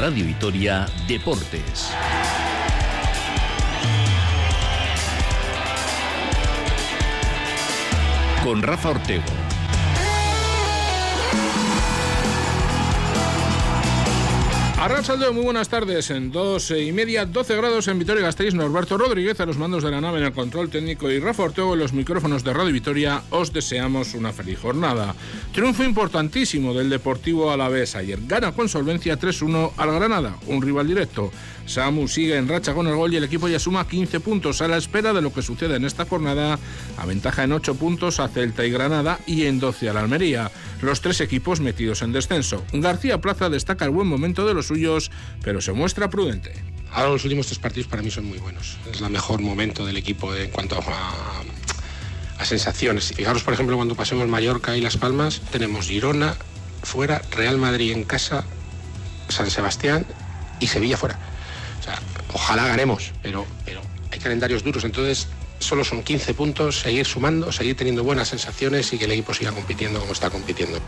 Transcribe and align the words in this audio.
Radio 0.00 0.24
Vitoria 0.24 0.88
Deportes. 1.06 1.90
Con 8.42 8.62
Rafa 8.62 8.88
Ortego. 8.88 9.39
Arrasaldeo, 14.80 15.34
muy 15.34 15.44
buenas 15.44 15.68
tardes. 15.68 16.08
En 16.08 16.32
dos 16.32 16.70
y 16.70 16.90
media, 16.90 17.26
12 17.26 17.54
grados 17.54 17.86
en 17.88 17.98
Vitoria 17.98 18.22
Gasteiz, 18.22 18.54
Norberto 18.54 18.96
Rodríguez 18.96 19.38
a 19.38 19.44
los 19.44 19.58
mandos 19.58 19.82
de 19.82 19.90
la 19.90 20.00
nave 20.00 20.20
en 20.20 20.24
el 20.24 20.32
control 20.32 20.70
técnico 20.70 21.10
y 21.10 21.20
Rafa 21.20 21.42
Ortego 21.42 21.74
en 21.74 21.80
los 21.80 21.92
micrófonos 21.92 22.44
de 22.44 22.54
Radio 22.54 22.72
Vitoria. 22.72 23.22
Os 23.28 23.52
deseamos 23.52 24.14
una 24.14 24.32
feliz 24.32 24.58
jornada. 24.58 25.14
Triunfo 25.52 25.84
importantísimo 25.84 26.72
del 26.72 26.88
Deportivo 26.88 27.50
Alavés 27.50 27.94
ayer. 27.94 28.20
Gana 28.26 28.52
con 28.52 28.70
solvencia 28.70 29.20
3-1 29.20 29.72
al 29.76 29.92
Granada, 29.92 30.38
un 30.46 30.62
rival 30.62 30.86
directo. 30.86 31.30
Samu 31.70 32.08
sigue 32.08 32.36
en 32.36 32.48
racha 32.48 32.74
con 32.74 32.88
el 32.88 32.96
gol 32.96 33.14
y 33.14 33.16
el 33.16 33.24
equipo 33.24 33.48
ya 33.48 33.60
suma 33.60 33.86
15 33.86 34.18
puntos 34.20 34.60
a 34.60 34.66
la 34.66 34.76
espera 34.76 35.12
de 35.12 35.22
lo 35.22 35.32
que 35.32 35.40
suceda 35.40 35.76
en 35.76 35.84
esta 35.84 36.04
jornada. 36.04 36.58
Aventaja 36.96 37.44
en 37.44 37.52
8 37.52 37.76
puntos 37.76 38.18
a 38.18 38.28
Celta 38.28 38.66
y 38.66 38.70
Granada 38.70 39.20
y 39.24 39.46
en 39.46 39.60
12 39.60 39.88
a 39.88 39.92
la 39.92 40.00
Almería. 40.00 40.50
Los 40.82 41.00
tres 41.00 41.20
equipos 41.20 41.60
metidos 41.60 42.02
en 42.02 42.10
descenso. 42.10 42.64
García 42.72 43.20
Plaza 43.20 43.48
destaca 43.48 43.84
el 43.84 43.92
buen 43.92 44.08
momento 44.08 44.46
de 44.46 44.54
los 44.54 44.66
suyos, 44.66 45.12
pero 45.44 45.60
se 45.60 45.72
muestra 45.72 46.10
prudente. 46.10 46.52
Ahora 46.90 47.10
los 47.10 47.24
últimos 47.24 47.46
tres 47.46 47.60
partidos 47.60 47.86
para 47.86 48.02
mí 48.02 48.10
son 48.10 48.24
muy 48.24 48.38
buenos. 48.38 48.76
Es 48.92 49.00
el 49.00 49.10
mejor 49.10 49.40
momento 49.40 49.86
del 49.86 49.96
equipo 49.96 50.34
en 50.34 50.50
cuanto 50.50 50.76
a, 50.76 51.42
a 52.36 52.44
sensaciones. 52.44 53.12
Fijaros, 53.14 53.44
por 53.44 53.54
ejemplo, 53.54 53.76
cuando 53.76 53.94
pasemos 53.94 54.26
Mallorca 54.26 54.76
y 54.76 54.80
Las 54.80 54.96
Palmas, 54.96 55.40
tenemos 55.52 55.86
Girona 55.86 56.34
fuera, 56.82 57.22
Real 57.30 57.58
Madrid 57.58 57.92
en 57.92 58.02
casa, 58.02 58.44
San 59.28 59.50
Sebastián 59.50 60.04
y 60.58 60.66
Sevilla 60.66 60.96
fuera. 60.96 61.19
Ojalá 62.50 62.66
ganemos, 62.66 63.12
pero, 63.22 63.46
pero 63.64 63.80
hay 64.10 64.18
calendarios 64.18 64.64
duros, 64.64 64.82
entonces 64.82 65.28
solo 65.60 65.84
son 65.84 66.02
15 66.02 66.34
puntos, 66.34 66.80
seguir 66.80 67.06
sumando, 67.06 67.52
seguir 67.52 67.76
teniendo 67.76 68.02
buenas 68.02 68.26
sensaciones 68.26 68.92
y 68.92 68.98
que 68.98 69.04
el 69.04 69.12
equipo 69.12 69.32
siga 69.32 69.52
compitiendo 69.52 70.00
como 70.00 70.12
está 70.12 70.30
compitiendo. 70.30 70.80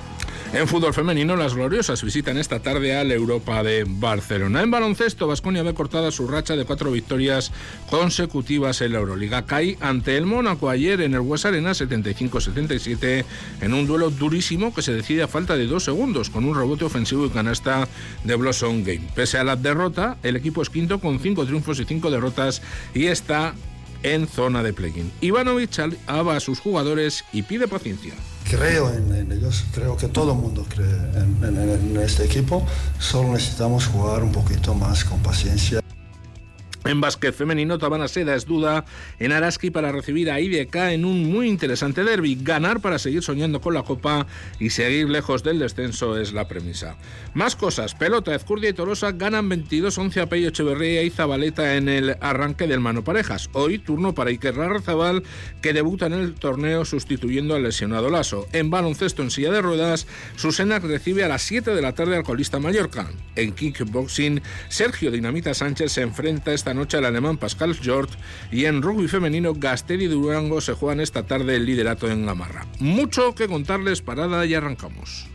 En 0.54 0.68
fútbol 0.68 0.92
femenino, 0.92 1.34
las 1.34 1.54
gloriosas 1.54 2.04
visitan 2.04 2.36
esta 2.36 2.60
tarde 2.60 2.94
a 2.94 3.04
la 3.04 3.14
Europa 3.14 3.62
de 3.62 3.86
Barcelona. 3.88 4.60
En 4.62 4.70
baloncesto, 4.70 5.26
Vasconia 5.26 5.62
ve 5.62 5.72
cortada 5.72 6.10
su 6.10 6.28
racha 6.28 6.56
de 6.56 6.66
cuatro 6.66 6.90
victorias 6.90 7.52
consecutivas 7.88 8.82
en 8.82 8.92
la 8.92 8.98
Euroliga. 8.98 9.46
Cae 9.46 9.78
ante 9.80 10.14
el 10.18 10.26
Mónaco 10.26 10.68
ayer 10.68 11.00
en 11.00 11.14
el 11.14 11.20
West 11.20 11.46
Arena 11.46 11.70
75-77 11.70 13.24
en 13.62 13.72
un 13.72 13.86
duelo 13.86 14.10
durísimo 14.10 14.74
que 14.74 14.82
se 14.82 14.92
decide 14.92 15.22
a 15.22 15.28
falta 15.28 15.56
de 15.56 15.66
dos 15.66 15.84
segundos 15.84 16.28
con 16.28 16.44
un 16.44 16.54
rebote 16.54 16.84
ofensivo 16.84 17.24
y 17.24 17.30
canasta 17.30 17.88
de 18.22 18.34
Blossom 18.36 18.84
Game. 18.84 19.08
Pese 19.14 19.38
a 19.38 19.44
la 19.44 19.56
derrota, 19.56 20.18
el 20.22 20.36
equipo 20.36 20.60
es 20.60 20.68
quinto 20.68 21.00
con 21.00 21.18
cinco 21.18 21.46
triunfos 21.46 21.80
y 21.80 21.86
cinco 21.86 22.10
derrotas 22.10 22.60
y 22.92 23.06
está 23.06 23.54
en 24.02 24.28
zona 24.28 24.62
de 24.62 24.74
play-in. 24.74 25.10
Ivanovic 25.22 25.78
alaba 25.78 26.36
a 26.36 26.40
sus 26.40 26.60
jugadores 26.60 27.24
y 27.32 27.40
pide 27.40 27.68
paciencia 27.68 28.12
creo 28.48 28.92
en, 28.92 29.32
ellos, 29.32 29.64
creo 29.74 29.96
que 29.96 30.08
todo 30.08 30.32
el 30.32 30.38
mundo 30.38 30.66
cree 30.68 30.86
en, 30.86 31.98
este 32.02 32.24
equipo, 32.24 32.66
solo 32.98 33.32
necesitamos 33.32 33.86
jugar 33.86 34.22
un 34.22 34.32
poquito 34.32 34.74
más 34.74 35.04
con 35.04 35.18
paciencia. 35.20 35.81
En 36.84 37.00
básquet 37.00 37.32
femenino, 37.32 37.78
Tabana 37.78 38.08
Seda 38.08 38.34
es 38.34 38.44
duda 38.44 38.84
en 39.20 39.30
Araski 39.30 39.70
para 39.70 39.92
recibir 39.92 40.32
a 40.32 40.40
IDK 40.40 40.74
en 40.90 41.04
un 41.04 41.30
muy 41.30 41.48
interesante 41.48 42.02
derby. 42.02 42.36
Ganar 42.40 42.80
para 42.80 42.98
seguir 42.98 43.22
soñando 43.22 43.60
con 43.60 43.74
la 43.74 43.84
Copa 43.84 44.26
y 44.58 44.70
seguir 44.70 45.08
lejos 45.08 45.44
del 45.44 45.60
descenso 45.60 46.18
es 46.18 46.32
la 46.32 46.48
premisa. 46.48 46.96
Más 47.34 47.54
cosas. 47.54 47.94
Pelota, 47.94 48.34
Ezcurdia 48.34 48.70
y 48.70 48.72
Tolosa 48.72 49.12
ganan 49.12 49.48
22-11 49.48 50.22
a 50.22 50.26
Peyo 50.26 50.48
Echeverría 50.48 51.04
y 51.04 51.10
Zabaleta 51.10 51.76
en 51.76 51.88
el 51.88 52.16
arranque 52.20 52.66
del 52.66 52.80
mano 52.80 53.04
parejas. 53.04 53.48
Hoy 53.52 53.78
turno 53.78 54.12
para 54.12 54.30
Iker 54.30 54.56
Larrazabal, 54.56 55.22
que 55.60 55.72
debuta 55.72 56.06
en 56.06 56.14
el 56.14 56.34
torneo 56.34 56.84
sustituyendo 56.84 57.54
al 57.54 57.62
lesionado 57.62 58.10
Lasso. 58.10 58.48
En 58.52 58.70
baloncesto 58.70 59.22
en 59.22 59.30
silla 59.30 59.52
de 59.52 59.62
ruedas, 59.62 60.08
Susena 60.34 60.80
recibe 60.80 61.22
a 61.22 61.28
las 61.28 61.42
7 61.42 61.76
de 61.76 61.82
la 61.82 61.94
tarde 61.94 62.16
al 62.16 62.24
colista 62.24 62.58
Mallorca. 62.58 63.08
En 63.36 63.52
kickboxing, 63.52 64.42
Sergio 64.68 65.12
Dinamita 65.12 65.54
Sánchez 65.54 65.92
se 65.92 66.02
enfrenta 66.02 66.52
esta 66.52 66.71
noche 66.74 66.96
al 66.96 67.04
alemán 67.04 67.38
Pascal 67.38 67.74
George 67.74 68.14
y 68.50 68.64
en 68.66 68.82
rugby 68.82 69.08
femenino 69.08 69.54
Gasteri 69.54 70.06
Durango 70.06 70.60
se 70.60 70.74
juegan 70.74 71.00
esta 71.00 71.26
tarde 71.26 71.56
el 71.56 71.66
liderato 71.66 72.10
en 72.10 72.26
Gamarra. 72.26 72.66
Mucho 72.78 73.34
que 73.34 73.48
contarles, 73.48 74.02
parada 74.02 74.44
y 74.46 74.54
arrancamos. 74.54 75.28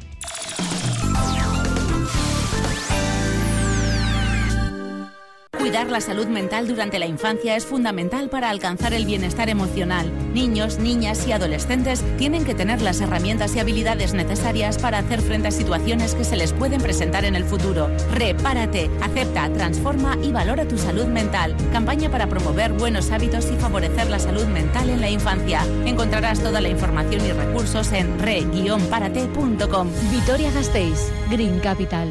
Cuidar 5.58 5.90
la 5.90 6.02
salud 6.02 6.28
mental 6.28 6.68
durante 6.68 7.00
la 7.00 7.08
infancia 7.08 7.56
es 7.56 7.66
fundamental 7.66 8.30
para 8.30 8.50
alcanzar 8.50 8.94
el 8.94 9.06
bienestar 9.06 9.50
emocional. 9.50 10.12
Niños, 10.32 10.78
niñas 10.78 11.28
y 11.28 11.32
adolescentes 11.32 12.04
tienen 12.18 12.46
que 12.46 12.54
tener 12.54 12.82
las 12.82 13.02
herramientas 13.02 13.56
y 13.56 13.60
habilidades 13.60 14.14
necesarias 14.14 14.78
para 14.78 15.00
hacer 15.00 15.20
frente 15.22 15.48
a 15.48 15.52
situaciones 15.52 16.14
que 16.14 16.24
se 16.24 16.36
les 16.36 16.54
pueden 16.54 16.80
presentar 16.80 17.26
en 17.26 17.36
el 17.36 17.44
futuro. 17.44 17.90
Repárate, 18.14 18.92
acepta, 19.02 19.52
transforma 19.52 20.16
y 20.22 20.32
valora 20.32 20.68
tu 20.68 20.78
salud 20.78 21.06
mental. 21.06 21.56
Campaña 21.72 22.12
para 22.12 22.28
promover 22.28 22.74
buenos 22.74 23.10
hábitos 23.10 23.50
y 23.52 23.56
favorecer 23.56 24.10
la 24.10 24.20
salud 24.20 24.46
mental 24.46 24.90
en 24.90 25.02
la 25.02 25.10
infancia. 25.10 25.66
Encontrarás 25.86 26.40
toda 26.40 26.62
la 26.62 26.70
información 26.70 27.26
y 27.26 27.32
recursos 27.32 27.92
en 27.94 28.20
re-parate.com. 28.20 29.90
Vitoria 30.12 30.52
Gasteiz, 30.52 31.12
Green 31.32 31.60
Capital. 31.60 32.08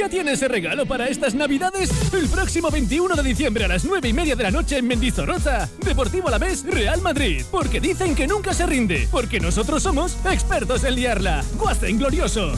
¿Ya 0.00 0.08
tienes 0.08 0.40
el 0.40 0.48
regalo 0.48 0.86
para 0.86 1.08
estas 1.08 1.34
navidades? 1.34 1.90
El 2.14 2.26
próximo 2.30 2.70
21 2.70 3.14
de 3.16 3.22
diciembre 3.22 3.66
a 3.66 3.68
las 3.68 3.84
9 3.84 4.08
y 4.08 4.14
media 4.14 4.34
de 4.34 4.44
la 4.44 4.50
noche 4.50 4.78
en 4.78 4.86
Mendizorroza, 4.86 5.68
Deportivo 5.84 6.28
a 6.28 6.30
la 6.30 6.38
vez 6.38 6.64
Real 6.64 7.02
Madrid. 7.02 7.44
Porque 7.50 7.82
dicen 7.82 8.14
que 8.14 8.26
nunca 8.26 8.54
se 8.54 8.64
rinde, 8.64 9.06
porque 9.10 9.40
nosotros 9.40 9.82
somos 9.82 10.16
expertos 10.24 10.84
en 10.84 10.94
liarla. 10.94 11.44
¡Guasten 11.58 11.98
glorioso! 11.98 12.54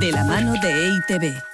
De 0.00 0.10
la 0.10 0.24
mano 0.24 0.54
de 0.60 0.88
EITB. 0.88 1.47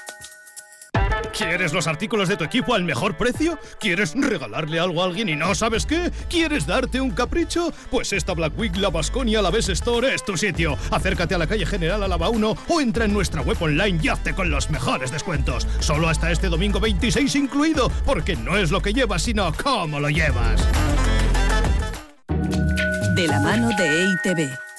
¿Quieres 1.36 1.72
los 1.72 1.88
artículos 1.88 2.28
de 2.28 2.36
tu 2.36 2.44
equipo 2.44 2.74
al 2.74 2.84
mejor 2.84 3.16
precio? 3.16 3.58
¿Quieres 3.80 4.14
regalarle 4.14 4.78
algo 4.78 5.02
a 5.02 5.06
alguien 5.06 5.28
y 5.28 5.34
no 5.34 5.52
sabes 5.56 5.84
qué? 5.84 6.12
¿Quieres 6.30 6.64
darte 6.64 7.00
un 7.00 7.10
capricho? 7.10 7.72
Pues 7.90 8.12
esta 8.12 8.34
Black 8.34 8.56
Week 8.56 8.76
La 8.76 8.88
Basconia 8.88 9.42
La 9.42 9.50
Best 9.50 9.68
Store 9.70 10.14
es 10.14 10.24
tu 10.24 10.36
sitio. 10.36 10.78
Acércate 10.92 11.34
a 11.34 11.38
la 11.38 11.48
calle 11.48 11.66
General 11.66 12.02
Alaba 12.04 12.28
1 12.28 12.56
o 12.68 12.80
entra 12.80 13.04
en 13.04 13.12
nuestra 13.12 13.42
web 13.42 13.56
online 13.60 13.98
y 14.00 14.08
hazte 14.08 14.32
con 14.32 14.48
los 14.48 14.70
mejores 14.70 15.10
descuentos. 15.10 15.66
Solo 15.80 16.08
hasta 16.08 16.30
este 16.30 16.48
domingo 16.48 16.78
26 16.78 17.34
incluido, 17.34 17.90
porque 18.06 18.36
no 18.36 18.56
es 18.56 18.70
lo 18.70 18.80
que 18.80 18.92
llevas, 18.92 19.22
sino 19.22 19.52
cómo 19.60 19.98
lo 19.98 20.10
llevas. 20.10 20.64
De 23.16 23.26
la 23.26 23.40
mano 23.40 23.70
de 23.76 24.02
EITB. 24.02 24.73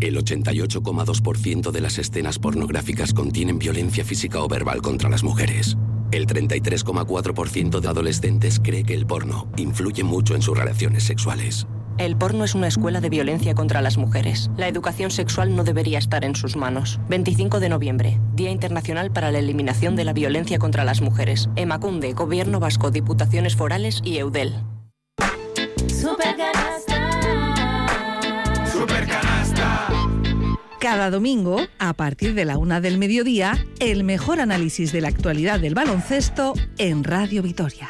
El 0.00 0.16
88,2% 0.16 1.70
de 1.70 1.80
las 1.80 1.98
escenas 1.98 2.38
pornográficas 2.38 3.14
contienen 3.14 3.58
violencia 3.58 4.04
física 4.04 4.40
o 4.42 4.48
verbal 4.48 4.82
contra 4.82 5.08
las 5.08 5.22
mujeres. 5.22 5.76
El 6.10 6.26
33,4% 6.26 7.80
de 7.80 7.88
adolescentes 7.88 8.60
cree 8.62 8.84
que 8.84 8.94
el 8.94 9.06
porno 9.06 9.48
influye 9.56 10.04
mucho 10.04 10.34
en 10.34 10.42
sus 10.42 10.56
relaciones 10.56 11.04
sexuales. 11.04 11.66
El 11.96 12.16
porno 12.16 12.44
es 12.44 12.56
una 12.56 12.66
escuela 12.66 13.00
de 13.00 13.08
violencia 13.08 13.54
contra 13.54 13.80
las 13.80 13.98
mujeres. 13.98 14.50
La 14.56 14.66
educación 14.66 15.12
sexual 15.12 15.54
no 15.54 15.62
debería 15.62 15.98
estar 15.98 16.24
en 16.24 16.34
sus 16.34 16.56
manos. 16.56 16.98
25 17.08 17.60
de 17.60 17.68
noviembre, 17.68 18.20
Día 18.34 18.50
Internacional 18.50 19.12
para 19.12 19.30
la 19.30 19.38
Eliminación 19.38 19.94
de 19.94 20.04
la 20.04 20.12
Violencia 20.12 20.58
contra 20.58 20.84
las 20.84 21.00
Mujeres. 21.00 21.48
Emacunde, 21.54 22.12
Gobierno 22.12 22.58
Vasco, 22.58 22.90
Diputaciones 22.90 23.54
Forales 23.54 24.00
y 24.04 24.18
EUDEL. 24.18 24.54
Cada 30.84 31.08
domingo, 31.08 31.66
a 31.78 31.94
partir 31.94 32.34
de 32.34 32.44
la 32.44 32.58
una 32.58 32.78
del 32.82 32.98
mediodía, 32.98 33.56
el 33.80 34.04
mejor 34.04 34.38
análisis 34.38 34.92
de 34.92 35.00
la 35.00 35.08
actualidad 35.08 35.58
del 35.58 35.74
baloncesto 35.74 36.52
en 36.76 37.04
Radio 37.04 37.42
Vitoria. 37.42 37.88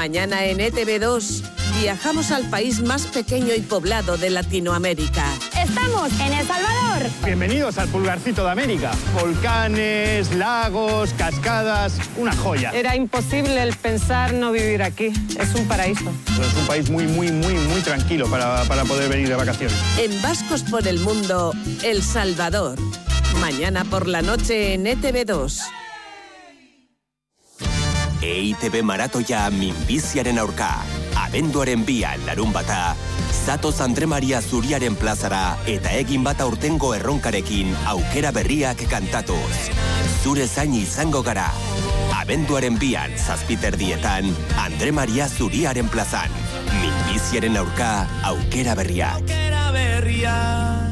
Mañana 0.00 0.46
en 0.46 0.60
ETV2 0.60 1.42
viajamos 1.82 2.30
al 2.30 2.48
país 2.48 2.80
más 2.80 3.04
pequeño 3.04 3.54
y 3.54 3.60
poblado 3.60 4.16
de 4.16 4.30
Latinoamérica. 4.30 5.26
Estamos 5.62 6.10
en 6.20 6.32
El 6.32 6.46
Salvador. 6.46 7.10
Bienvenidos 7.22 7.76
al 7.76 7.86
pulgarcito 7.88 8.42
de 8.42 8.50
América. 8.50 8.92
Volcanes, 9.20 10.34
lagos, 10.36 11.12
cascadas, 11.18 11.98
una 12.16 12.34
joya. 12.34 12.70
Era 12.70 12.96
imposible 12.96 13.62
el 13.62 13.76
pensar 13.76 14.32
no 14.32 14.52
vivir 14.52 14.82
aquí. 14.82 15.12
Es 15.38 15.54
un 15.54 15.68
paraíso. 15.68 16.10
Es 16.30 16.54
un 16.58 16.66
país 16.66 16.88
muy, 16.88 17.06
muy, 17.06 17.30
muy, 17.30 17.52
muy 17.52 17.82
tranquilo 17.82 18.26
para, 18.30 18.64
para 18.64 18.86
poder 18.86 19.10
venir 19.10 19.28
de 19.28 19.34
vacaciones. 19.34 19.76
En 19.98 20.22
Vascos 20.22 20.62
por 20.62 20.88
el 20.88 20.98
Mundo, 21.00 21.52
El 21.82 22.02
Salvador. 22.02 22.78
Mañana 23.42 23.84
por 23.84 24.08
la 24.08 24.22
noche 24.22 24.72
en 24.72 24.86
ETV2. 24.86 25.60
EITB 28.20 28.82
maratoia 28.84 29.48
minbiziaren 29.50 30.38
aurka. 30.38 30.70
Abenduaren 31.16 31.84
bian 31.88 32.20
larun 32.26 32.52
bata, 32.52 32.94
Zatoz 33.32 33.80
Andre 33.80 34.06
Maria 34.06 34.40
Zuriaren 34.42 34.96
plazara 35.00 35.56
eta 35.70 35.92
egin 35.96 36.24
bat 36.26 36.40
aurtengo 36.44 36.92
erronkarekin 36.96 37.72
aukera 37.88 38.32
berriak 38.36 38.84
kantatuz. 38.90 39.70
Zure 40.20 40.46
zain 40.46 40.76
izango 40.76 41.24
gara. 41.24 41.48
Abenduaren 42.20 42.76
bian 42.78 43.16
zazpiterdietan 43.16 44.28
Andre 44.60 44.92
Maria 44.92 45.28
Zuriaren 45.28 45.88
plazan. 45.88 46.36
Minbiziaren 46.76 47.56
aurka 47.56 47.90
aukera 48.28 48.76
berriak. 48.76 49.24
Aukera 49.24 49.66
berriak. 49.72 50.89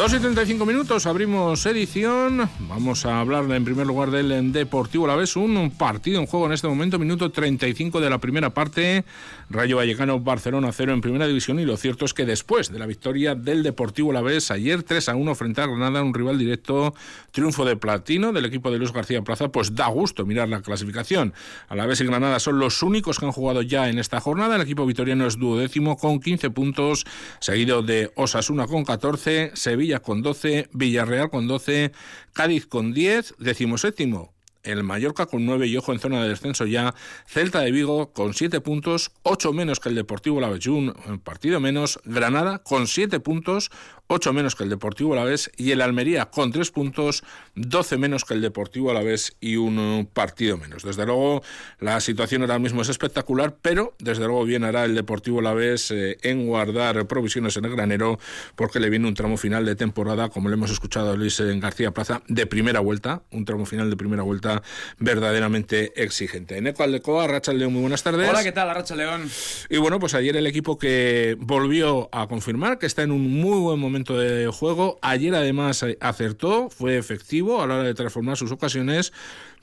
Dos 0.00 0.14
y 0.14 0.18
35 0.18 0.64
minutos, 0.64 1.04
abrimos 1.04 1.66
edición. 1.66 2.48
Vamos 2.60 3.04
a 3.04 3.20
hablar 3.20 3.44
en 3.50 3.66
primer 3.66 3.86
lugar 3.86 4.10
del 4.10 4.50
Deportivo 4.50 5.06
La 5.06 5.14
Vez, 5.14 5.36
un 5.36 5.70
partido 5.76 6.18
en 6.20 6.26
juego 6.26 6.46
en 6.46 6.52
este 6.52 6.66
momento, 6.68 6.98
minuto 6.98 7.30
35 7.30 8.00
de 8.00 8.08
la 8.08 8.16
primera 8.16 8.48
parte. 8.48 9.04
Rayo 9.50 9.76
Vallecano, 9.76 10.18
Barcelona 10.18 10.72
0 10.72 10.94
en 10.94 11.02
primera 11.02 11.26
división. 11.26 11.60
Y 11.60 11.66
lo 11.66 11.76
cierto 11.76 12.06
es 12.06 12.14
que 12.14 12.24
después 12.24 12.72
de 12.72 12.78
la 12.78 12.86
victoria 12.86 13.34
del 13.34 13.62
Deportivo 13.62 14.10
La 14.10 14.22
Vez, 14.22 14.50
ayer 14.50 14.82
3 14.82 15.10
a 15.10 15.16
1 15.16 15.34
frente 15.34 15.60
a 15.60 15.66
Granada, 15.66 16.02
un 16.02 16.14
rival 16.14 16.38
directo, 16.38 16.94
triunfo 17.30 17.66
de 17.66 17.76
platino 17.76 18.32
del 18.32 18.46
equipo 18.46 18.70
de 18.70 18.78
Luis 18.78 18.92
García 18.92 19.20
Plaza, 19.20 19.48
pues 19.48 19.74
da 19.74 19.88
gusto 19.88 20.24
mirar 20.24 20.48
la 20.48 20.62
clasificación. 20.62 21.34
A 21.68 21.76
la 21.76 21.84
vez 21.84 22.00
y 22.00 22.06
Granada 22.06 22.40
son 22.40 22.58
los 22.58 22.82
únicos 22.82 23.18
que 23.18 23.26
han 23.26 23.32
jugado 23.32 23.60
ya 23.60 23.90
en 23.90 23.98
esta 23.98 24.18
jornada. 24.18 24.56
El 24.56 24.62
equipo 24.62 24.86
vitoriano 24.86 25.26
es 25.26 25.36
duodécimo 25.36 25.98
con 25.98 26.20
15 26.20 26.48
puntos, 26.48 27.04
seguido 27.38 27.82
de 27.82 28.10
Osasuna 28.16 28.66
con 28.66 28.86
14, 28.86 29.50
Sevilla 29.52 29.89
con 29.98 30.22
12, 30.22 30.68
Villarreal 30.72 31.28
con 31.28 31.48
12, 31.48 31.90
Cádiz 32.32 32.66
con 32.66 32.92
10, 32.92 33.34
decimoséptimo 33.38 34.32
el 34.62 34.84
Mallorca 34.84 35.26
con 35.26 35.46
9 35.46 35.66
y 35.66 35.76
ojo 35.76 35.92
en 35.92 35.98
zona 35.98 36.22
de 36.22 36.28
descenso 36.28 36.66
ya, 36.66 36.94
Celta 37.26 37.60
de 37.60 37.70
Vigo 37.70 38.12
con 38.12 38.34
7 38.34 38.60
puntos, 38.60 39.12
8 39.22 39.52
menos 39.52 39.80
que 39.80 39.88
el 39.88 39.94
Deportivo 39.94 40.40
Lavellún, 40.40 40.94
un 41.06 41.18
partido 41.18 41.60
menos, 41.60 42.00
Granada 42.04 42.58
con 42.58 42.86
7 42.86 43.20
puntos, 43.20 43.70
8 44.12 44.32
menos 44.32 44.56
que 44.56 44.64
el 44.64 44.70
Deportivo 44.70 45.12
Alavés. 45.12 45.50
Y 45.56 45.70
el 45.70 45.80
Almería 45.80 46.26
con 46.26 46.50
3 46.50 46.70
puntos, 46.72 47.22
12 47.54 47.96
menos 47.96 48.24
que 48.24 48.34
el 48.34 48.40
Deportivo 48.40 48.90
Alavés 48.90 49.36
y 49.40 49.56
un 49.56 50.08
partido 50.12 50.56
menos. 50.56 50.82
Desde 50.82 51.06
luego 51.06 51.42
la 51.78 52.00
situación 52.00 52.42
ahora 52.42 52.58
mismo 52.58 52.82
es 52.82 52.88
espectacular, 52.88 53.56
pero 53.62 53.94
desde 54.00 54.24
luego 54.26 54.44
bien 54.44 54.64
hará 54.64 54.84
el 54.84 54.96
Deportivo 54.96 55.38
Alavés 55.38 55.92
eh, 55.92 56.18
en 56.22 56.46
guardar 56.46 57.06
provisiones 57.06 57.56
en 57.56 57.66
el 57.66 57.70
granero 57.70 58.18
porque 58.56 58.80
le 58.80 58.90
viene 58.90 59.06
un 59.06 59.14
tramo 59.14 59.36
final 59.36 59.64
de 59.64 59.76
temporada, 59.76 60.28
como 60.28 60.48
le 60.48 60.54
hemos 60.54 60.72
escuchado 60.72 61.12
a 61.12 61.16
Luis 61.16 61.40
García 61.40 61.92
Plaza, 61.92 62.22
de 62.26 62.46
primera 62.46 62.80
vuelta, 62.80 63.22
un 63.30 63.44
tramo 63.44 63.64
final 63.64 63.90
de 63.90 63.96
primera 63.96 64.24
vuelta 64.24 64.49
verdaderamente 64.98 65.92
exigente. 66.02 66.56
En 66.56 66.66
Aldecoa, 66.66 67.26
Racha 67.26 67.52
León, 67.52 67.72
muy 67.72 67.82
buenas 67.82 68.02
tardes. 68.02 68.28
Hola, 68.28 68.42
¿qué 68.42 68.52
tal, 68.52 68.74
Racha 68.74 68.94
León? 68.94 69.30
Y 69.68 69.78
bueno, 69.78 69.98
pues 69.98 70.14
ayer 70.14 70.36
el 70.36 70.46
equipo 70.46 70.78
que 70.78 71.36
volvió 71.38 72.08
a 72.12 72.26
confirmar 72.26 72.78
que 72.78 72.86
está 72.86 73.02
en 73.02 73.12
un 73.12 73.40
muy 73.40 73.58
buen 73.58 73.78
momento 73.78 74.18
de 74.18 74.46
juego. 74.48 74.98
Ayer 75.02 75.34
además 75.34 75.84
acertó, 76.00 76.70
fue 76.70 76.96
efectivo 76.96 77.62
a 77.62 77.66
la 77.66 77.74
hora 77.76 77.84
de 77.84 77.94
transformar 77.94 78.36
sus 78.36 78.52
ocasiones. 78.52 79.12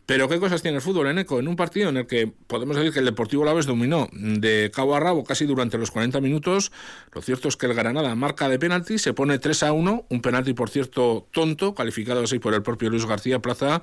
Pero 0.07 0.29
¿qué 0.29 0.39
cosas 0.39 0.61
tiene 0.61 0.77
el 0.77 0.81
fútbol, 0.81 1.07
en 1.07 1.19
Eco? 1.19 1.37
En 1.37 1.49
un 1.49 1.57
partido 1.57 1.89
en 1.89 1.97
el 1.97 2.07
que 2.07 2.27
podemos 2.47 2.77
decir 2.77 2.93
que 2.93 2.99
el 2.99 3.05
Deportivo 3.05 3.43
Laves 3.43 3.65
dominó 3.65 4.07
de 4.13 4.71
cabo 4.73 4.95
a 4.95 5.01
rabo 5.01 5.25
casi 5.25 5.45
durante 5.45 5.77
los 5.77 5.91
40 5.91 6.21
minutos, 6.21 6.71
lo 7.11 7.21
cierto 7.21 7.49
es 7.49 7.57
que 7.57 7.65
el 7.65 7.73
Granada 7.73 8.15
marca 8.15 8.47
de 8.47 8.57
penalti, 8.57 8.99
se 8.99 9.11
pone 9.11 9.37
3 9.37 9.63
a 9.63 9.73
1, 9.73 10.05
un 10.07 10.21
penalti 10.21 10.53
por 10.53 10.69
cierto 10.69 11.27
tonto, 11.33 11.75
calificado 11.75 12.23
así 12.23 12.39
por 12.39 12.53
el 12.53 12.63
propio 12.63 12.89
Luis 12.89 13.05
García 13.05 13.39
Plaza, 13.39 13.81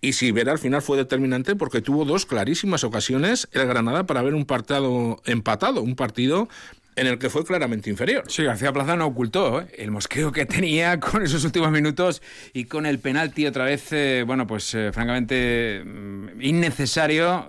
y 0.00 0.12
si 0.12 0.30
verá 0.30 0.52
al 0.52 0.60
final 0.60 0.80
fue 0.80 0.96
determinante 0.96 1.56
porque 1.56 1.80
tuvo 1.80 2.04
dos 2.04 2.24
clarísimas 2.24 2.84
ocasiones 2.84 3.48
el 3.50 3.66
Granada 3.66 4.06
para 4.06 4.22
ver 4.22 4.34
un 4.34 4.44
partido 4.44 5.20
empatado, 5.24 5.82
un 5.82 5.96
partido 5.96 6.48
en 6.96 7.06
el 7.06 7.18
que 7.18 7.30
fue 7.30 7.44
claramente 7.44 7.90
inferior. 7.90 8.24
Sí, 8.28 8.44
García 8.44 8.72
Plaza 8.72 8.96
no 8.96 9.06
ocultó 9.06 9.60
¿eh? 9.60 9.66
el 9.78 9.90
mosqueo 9.90 10.32
que 10.32 10.46
tenía 10.46 11.00
con 11.00 11.22
esos 11.22 11.44
últimos 11.44 11.70
minutos 11.70 12.22
y 12.52 12.64
con 12.64 12.86
el 12.86 12.98
penalti 12.98 13.46
otra 13.46 13.64
vez, 13.64 13.92
eh, 13.92 14.24
bueno, 14.26 14.46
pues 14.46 14.74
eh, 14.74 14.90
francamente 14.92 15.82
mm, 15.84 16.40
innecesario 16.40 17.46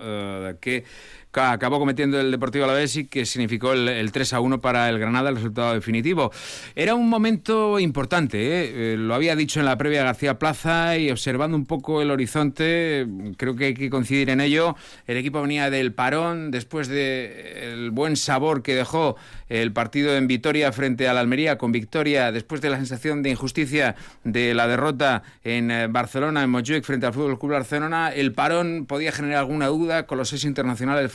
que 0.60 0.84
acabó 1.32 1.78
cometiendo 1.78 2.18
el 2.20 2.30
Deportivo 2.30 2.64
Alavés 2.64 2.96
y 2.96 3.06
que 3.06 3.26
significó 3.26 3.72
el, 3.72 4.10
3 4.10 4.32
a 4.32 4.40
1 4.40 4.60
para 4.60 4.88
el 4.88 4.98
Granada, 4.98 5.28
el 5.28 5.36
resultado 5.36 5.74
definitivo. 5.74 6.32
Era 6.74 6.94
un 6.94 7.08
momento 7.08 7.78
importante, 7.78 8.38
¿eh? 8.38 8.94
Eh, 8.94 8.96
lo 8.96 9.14
había 9.14 9.36
dicho 9.36 9.60
en 9.60 9.66
la 9.66 9.76
previa 9.76 10.02
García 10.04 10.38
Plaza 10.38 10.96
y 10.96 11.10
observando 11.10 11.56
un 11.56 11.66
poco 11.66 12.02
el 12.02 12.10
horizonte, 12.10 13.06
creo 13.36 13.54
que 13.56 13.66
hay 13.66 13.74
que 13.74 13.90
coincidir 13.90 14.30
en 14.30 14.40
ello. 14.40 14.76
El 15.06 15.18
equipo 15.18 15.42
venía 15.42 15.70
del 15.70 15.92
parón 15.92 16.50
después 16.50 16.88
del 16.88 17.90
buen 17.90 18.16
sabor 18.16 18.62
que 18.62 18.74
dejó 18.74 19.16
el 19.48 19.72
partido 19.72 20.16
en 20.16 20.26
Vitoria 20.26 20.72
frente 20.72 21.08
al 21.08 21.18
Almería, 21.18 21.58
con 21.58 21.72
victoria 21.72 22.32
después 22.32 22.60
de 22.60 22.70
la 22.70 22.76
sensación 22.76 23.22
de 23.22 23.30
injusticia 23.30 23.94
de 24.24 24.54
la 24.54 24.66
derrota 24.66 25.22
en 25.44 25.70
eh, 25.70 25.86
Barcelona, 25.88 26.42
en 26.42 26.50
Montjuic, 26.50 26.84
frente 26.84 27.06
al 27.06 27.12
Fútbol 27.12 27.38
Club 27.38 27.52
Barcelona. 27.52 28.12
El 28.12 28.32
parón 28.32 28.86
podía 28.86 29.12
generar 29.12 29.38
alguna 29.38 29.66
duda 29.68 30.06
con 30.06 30.18
los 30.18 30.28
seis 30.28 30.44
internacionales. 30.44 31.12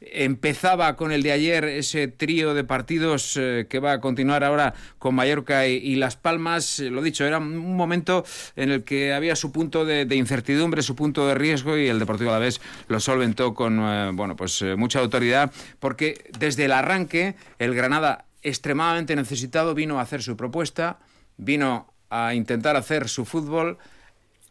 Empezaba 0.00 0.96
con 0.96 1.12
el 1.12 1.22
de 1.22 1.32
ayer 1.32 1.64
ese 1.64 2.08
trío 2.08 2.54
de 2.54 2.64
partidos 2.64 3.36
eh, 3.36 3.66
que 3.68 3.78
va 3.78 3.92
a 3.92 4.00
continuar 4.00 4.44
ahora 4.44 4.74
con 4.98 5.14
Mallorca 5.14 5.66
y, 5.66 5.96
Las 5.96 6.16
Palmas. 6.16 6.80
Eh, 6.80 6.90
lo 6.90 7.02
dicho, 7.02 7.24
era 7.24 7.38
un 7.38 7.76
momento 7.76 8.24
en 8.56 8.70
el 8.70 8.84
que 8.84 9.12
había 9.12 9.36
su 9.36 9.52
punto 9.52 9.84
de, 9.84 10.06
incertidumbre, 10.14 10.82
su 10.82 10.96
punto 10.96 11.26
de 11.26 11.34
riesgo 11.34 11.76
y 11.76 11.88
el 11.88 11.98
Deportivo 11.98 12.30
Alavés 12.30 12.60
lo 12.88 13.00
solventó 13.00 13.54
con 13.54 13.78
bueno, 14.16 14.36
pues 14.36 14.64
mucha 14.76 15.00
autoridad 15.00 15.52
porque 15.78 16.30
desde 16.38 16.64
el 16.64 16.72
arranque 16.72 17.34
el 17.58 17.74
Granada, 17.74 18.26
extremadamente 18.42 19.16
necesitado, 19.16 19.74
vino 19.74 19.98
a 19.98 20.02
hacer 20.02 20.22
su 20.22 20.36
propuesta, 20.36 20.98
vino 21.36 21.92
a 22.10 22.34
intentar 22.34 22.76
hacer 22.76 23.08
su 23.08 23.24
fútbol, 23.24 23.78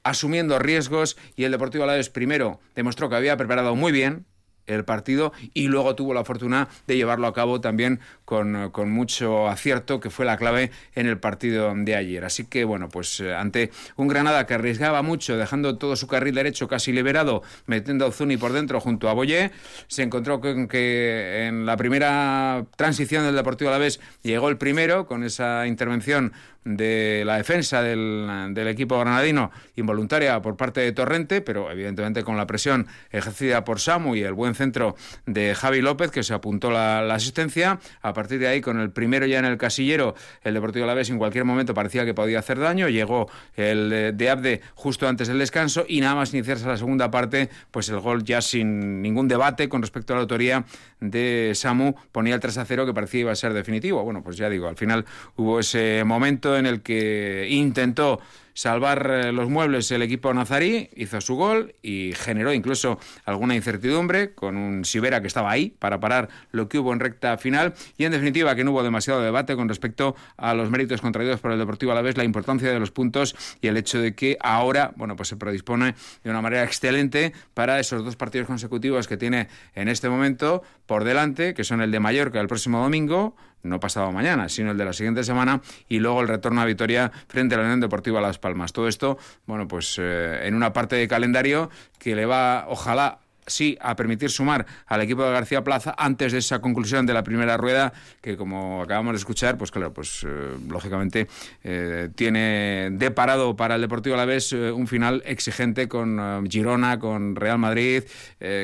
asumiendo 0.03 0.59
riesgos, 0.59 1.17
y 1.35 1.43
el 1.43 1.51
Deportivo 1.51 1.83
Alavés 1.83 2.09
primero 2.09 2.59
demostró 2.75 3.09
que 3.09 3.15
había 3.15 3.37
preparado 3.37 3.75
muy 3.75 3.91
bien, 3.91 4.25
el 4.67 4.85
partido 4.85 5.33
y 5.53 5.67
luego 5.67 5.95
tuvo 5.95 6.13
la 6.13 6.23
fortuna 6.23 6.67
de 6.85 6.95
llevarlo 6.95 7.27
a 7.27 7.33
cabo 7.33 7.61
también 7.61 7.99
con, 8.25 8.69
mucho 8.89 9.47
acierto, 9.47 9.99
que 9.99 10.09
fue 10.09 10.25
la 10.25 10.37
clave 10.37 10.71
en 10.95 11.07
el 11.07 11.17
partido 11.17 11.73
de 11.75 11.95
ayer. 11.95 12.25
Así 12.25 12.45
que, 12.45 12.65
bueno, 12.65 12.89
pues 12.89 13.19
eh, 13.21 13.33
ante 13.33 13.71
un 13.95 14.07
Granada 14.07 14.45
que 14.45 14.53
arriesgaba 14.53 15.01
mucho, 15.01 15.37
dejando 15.37 15.77
todo 15.77 15.95
su 15.95 16.07
carril 16.07 16.35
derecho 16.35 16.67
casi 16.67 16.91
liberado, 16.91 17.41
metiendo 17.65 18.05
a 18.05 18.11
Zuni 18.11 18.35
por 18.37 18.51
dentro 18.51 18.81
junto 18.81 19.09
a 19.09 19.13
Boyé, 19.13 19.51
se 19.87 20.03
encontró 20.03 20.41
con 20.41 20.67
que 20.67 21.45
en 21.47 21.65
la 21.65 21.77
primera 21.77 22.65
transición 22.75 23.23
del 23.23 23.35
Deportivo 23.35 23.69
Alavés 23.69 24.01
llegó 24.23 24.49
el 24.49 24.57
primero 24.57 25.07
con 25.07 25.23
esa 25.23 25.65
intervención 25.65 26.33
de 26.75 27.23
la 27.25 27.37
defensa 27.37 27.81
del, 27.81 28.51
del, 28.51 28.67
equipo 28.67 28.99
granadino 28.99 29.51
involuntaria 29.75 30.41
por 30.41 30.57
parte 30.57 30.81
de 30.81 30.91
Torrente, 30.91 31.41
pero 31.41 31.71
evidentemente 31.71 32.23
con 32.23 32.35
la 32.35 32.45
presión 32.45 32.87
ejercida 33.11 33.63
por 33.63 33.79
Samu 33.79 34.15
y 34.15 34.23
el 34.23 34.33
buen 34.33 34.53
centro 34.57 34.95
de 35.25 35.55
Javi 35.55 35.81
López, 35.81 36.11
que 36.11 36.23
se 36.23 36.33
apuntó 36.33 36.71
la, 36.71 36.99
asistencia. 37.13 37.79
A 38.01 38.13
partir 38.13 38.39
de 38.39 38.47
ahí, 38.47 38.61
con 38.61 38.79
el 38.79 38.91
primero 38.91 39.25
ya 39.25 39.39
en 39.39 39.45
el 39.45 39.57
casillero, 39.57 40.15
el 40.43 40.53
Deportivo 40.53 40.83
Alavés 40.83 41.09
en 41.09 41.17
cualquier 41.17 41.45
momento 41.45 41.73
parecía 41.73 42.05
que 42.05 42.13
podía 42.13 42.39
hacer 42.39 42.59
daño. 42.59 42.89
Llegó 42.89 43.29
el 43.55 44.13
de 44.15 44.29
Abde 44.29 44.61
justo 44.75 45.07
antes 45.07 45.27
del 45.27 45.39
descanso 45.39 45.85
y 45.87 46.01
nada 46.01 46.15
más 46.15 46.33
iniciarse 46.33 46.67
la 46.67 46.77
segunda 46.77 47.09
parte, 47.09 47.49
pues 47.71 47.89
el 47.89 47.99
gol 47.99 48.23
ya 48.23 48.41
sin 48.41 49.01
ningún 49.01 49.27
debate 49.27 49.69
con 49.69 49.81
respecto 49.81 50.13
a 50.13 50.17
la 50.17 50.21
autoría 50.23 50.65
de 50.99 51.53
Samu 51.55 51.93
ponía 52.11 52.35
el 52.35 52.41
3 52.41 52.57
a 52.57 52.65
0 52.65 52.85
que 52.85 52.93
parecía 52.93 53.21
iba 53.21 53.31
a 53.31 53.35
ser 53.35 53.53
definitivo. 53.53 54.03
Bueno, 54.03 54.21
pues 54.23 54.37
ya 54.37 54.49
digo, 54.49 54.67
al 54.67 54.75
final 54.75 55.05
hubo 55.35 55.59
ese 55.59 56.03
momento 56.05 56.57
en 56.57 56.65
el 56.65 56.81
que 56.81 57.47
intentó 57.49 58.19
salvar 58.57 59.07
eh, 59.11 59.31
los 59.31 59.51
muebles 59.51 59.91
el 59.91 60.01
equipo 60.01 60.33
nazarí, 60.33 60.89
hizo 60.95 61.21
su 61.21 61.35
gol 61.35 61.75
y 61.83 62.13
generó 62.15 62.51
incluso 62.51 62.99
alguna 63.23 63.53
incertidumbre 63.53 64.33
con 64.33 64.57
un 64.57 64.83
Sibera 64.83 65.21
que 65.21 65.27
estaba 65.27 65.51
ahí 65.51 65.75
para 65.77 65.99
parar 65.99 66.29
lo 66.49 66.67
que 66.67 66.79
hubo 66.79 66.91
en 66.91 66.99
recta 66.99 67.37
final. 67.37 67.75
Y 67.97 68.05
en 68.05 68.13
definitiva 68.13 68.55
que 68.55 68.63
no 68.63 68.71
hubo 68.71 68.81
demasiado 68.81 69.21
debate 69.21 69.55
con 69.55 69.69
respecto 69.69 70.15
a 70.37 70.55
los 70.55 70.71
méritos 70.71 71.01
contraídos 71.01 71.39
por 71.39 71.51
el 71.51 71.59
Deportivo 71.59 71.91
a 71.91 71.95
la 71.95 72.01
vez, 72.01 72.17
la 72.17 72.23
importancia 72.23 72.71
de 72.71 72.79
los 72.79 72.89
puntos 72.89 73.35
y 73.61 73.67
el 73.67 73.77
hecho 73.77 74.01
de 74.01 74.15
que 74.15 74.39
ahora, 74.41 74.91
bueno, 74.95 75.15
pues 75.15 75.29
se 75.29 75.35
predispone 75.35 75.93
de 76.23 76.29
una 76.31 76.41
manera 76.41 76.63
excelente 76.63 77.33
para 77.53 77.79
esos 77.79 78.03
dos 78.03 78.15
partidos 78.15 78.47
consecutivos 78.47 79.07
que 79.07 79.17
tiene 79.17 79.49
en 79.75 79.87
este 79.87 80.09
momento 80.09 80.63
por 80.87 81.03
delante, 81.03 81.53
que 81.53 81.63
son 81.63 81.81
el 81.81 81.91
de 81.91 81.99
Mallorca 81.99 82.41
el 82.41 82.47
próximo 82.47 82.81
domingo, 82.81 83.35
no 83.63 83.79
pasado 83.79 84.11
mañana, 84.11 84.49
sino 84.49 84.71
el 84.71 84.77
de 84.77 84.85
la 84.85 84.93
siguiente 84.93 85.23
semana, 85.23 85.61
y 85.87 85.99
luego 85.99 86.21
el 86.21 86.27
retorno 86.27 86.61
a 86.61 86.65
Vitoria 86.65 87.11
frente 87.27 87.55
a 87.55 87.57
la 87.59 87.65
Unión 87.65 87.79
Deportiva 87.79 88.21
Las 88.21 88.39
Palmas. 88.39 88.73
Todo 88.73 88.87
esto, 88.87 89.17
bueno, 89.45 89.67
pues 89.67 89.97
eh, 89.99 90.41
en 90.43 90.55
una 90.55 90.73
parte 90.73 90.95
de 90.95 91.07
calendario 91.07 91.69
que 91.99 92.15
le 92.15 92.25
va, 92.25 92.65
ojalá, 92.67 93.19
sí 93.47 93.77
a 93.81 93.95
permitir 93.95 94.29
sumar 94.29 94.65
al 94.85 95.01
equipo 95.01 95.23
de 95.23 95.31
García 95.31 95.63
Plaza 95.63 95.95
antes 95.97 96.33
de 96.33 96.39
esa 96.39 96.59
conclusión 96.59 97.05
de 97.05 97.13
la 97.13 97.23
primera 97.23 97.57
rueda 97.57 97.93
que 98.21 98.37
como 98.37 98.83
acabamos 98.83 99.13
de 99.13 99.17
escuchar 99.17 99.57
pues 99.57 99.71
claro 99.71 99.93
pues 99.93 100.25
eh, 100.27 100.57
lógicamente 100.67 101.27
eh, 101.63 102.09
tiene 102.15 102.89
de 102.91 103.11
parado 103.11 103.55
para 103.55 103.75
el 103.75 103.81
Deportivo 103.81 104.15
Alavés 104.15 104.53
eh, 104.53 104.71
un 104.71 104.87
final 104.87 105.23
exigente 105.25 105.87
con 105.87 106.49
Girona 106.49 106.99
con 106.99 107.35
Real 107.35 107.57
Madrid 107.57 108.03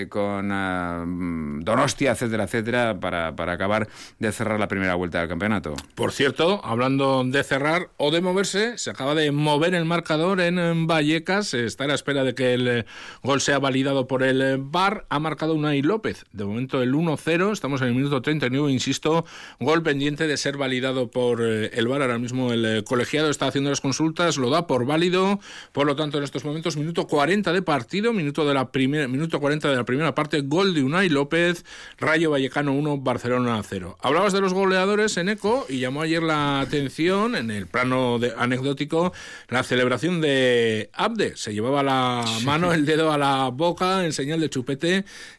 con 0.10 1.64
Donostia 1.64 2.12
etcétera 2.12 2.44
etcétera 2.44 3.00
para, 3.00 3.36
para 3.36 3.54
acabar 3.54 3.88
de 4.20 4.32
cerrar 4.32 4.60
la 4.60 4.68
primera 4.68 4.96
vuelta 4.96 5.20
del 5.20 5.30
campeonato. 5.30 5.76
Por 5.96 6.12
cierto 6.12 6.62
hablando 6.64 7.24
de 7.24 7.44
cerrar 7.44 7.90
o 7.98 8.12
de 8.12 8.22
moverse 8.22 8.78
se 8.78 8.90
acaba 8.90 9.16
de 9.16 9.32
mover 9.32 9.74
el 9.76 9.86
marcador 9.86 10.42
en 10.42 10.88
Vallecas. 10.88 11.54
Está 11.54 11.86
a 11.86 11.88
la 11.88 11.96
espera 11.96 12.24
de 12.24 12.36
que 12.36 12.54
el 12.54 12.86
gol 13.22 13.42
sea 13.42 13.60
validado 13.60 14.08
por 14.08 14.24
el 14.24 14.58
VAR 14.74 15.06
ha 15.08 15.20
marcado 15.20 15.54
Unai 15.54 15.82
López. 15.82 16.26
De 16.34 16.44
momento 16.44 16.82
el 16.82 16.94
1-0, 16.94 17.54
estamos 17.54 17.82
en 17.82 17.90
el 17.90 17.94
minuto 17.94 18.22
39, 18.22 18.74
insisto, 18.74 19.24
gol 19.60 19.84
pendiente 19.84 20.28
de 20.28 20.36
ser 20.36 20.58
validado 20.58 21.10
por 21.10 21.42
eh, 21.42 21.70
el 21.76 21.88
VAR. 21.88 22.02
Ahora 22.02 22.18
mismo 22.18 22.52
el 22.52 22.66
eh, 22.66 22.84
colegiado 22.84 23.30
está 23.30 23.48
haciendo 23.48 23.70
las 23.70 23.80
consultas, 23.80 24.38
lo 24.38 24.50
da 24.50 24.68
por 24.68 24.86
válido. 24.86 25.40
Por 25.72 25.86
lo 25.86 25.96
tanto, 25.96 26.18
en 26.18 26.26
estos 26.26 26.44
momentos, 26.44 26.76
minuto 26.76 27.08
40 27.08 27.54
de 27.54 27.62
partido, 27.62 28.12
minuto, 28.12 28.46
de 28.46 28.54
la 28.54 28.72
primera, 28.72 29.08
minuto 29.08 29.40
40 29.40 29.70
de 29.70 29.76
la 29.76 29.86
primera 29.86 30.16
parte, 30.16 30.42
gol 30.42 30.74
de 30.74 30.84
Unai 30.84 31.08
López, 31.08 31.64
Rayo 32.00 32.32
Vallecano 32.32 32.74
1, 32.74 32.98
Barcelona 32.98 33.62
0. 33.64 33.98
Hablabas 34.02 34.34
de 34.34 34.42
los 34.42 34.54
goleadores 34.54 35.16
en 35.18 35.30
ECO 35.30 35.68
y 35.70 35.80
llamó 35.80 36.02
ayer 36.02 36.24
la 36.24 36.62
atención, 36.62 37.36
en 37.36 37.52
el 37.52 37.68
plano 37.68 38.18
de, 38.18 38.34
anecdótico, 38.36 39.14
la 39.50 39.62
celebración 39.62 40.20
de 40.20 40.90
Abde. 40.94 41.38
Se 41.38 41.54
llevaba 41.54 41.84
la 41.84 42.26
mano, 42.44 42.74
el 42.74 42.88
dedo 42.88 43.12
a 43.12 43.20
la 43.20 43.50
boca 43.50 44.04
en 44.04 44.14
señal 44.14 44.42
de 44.42 44.50
chup 44.50 44.63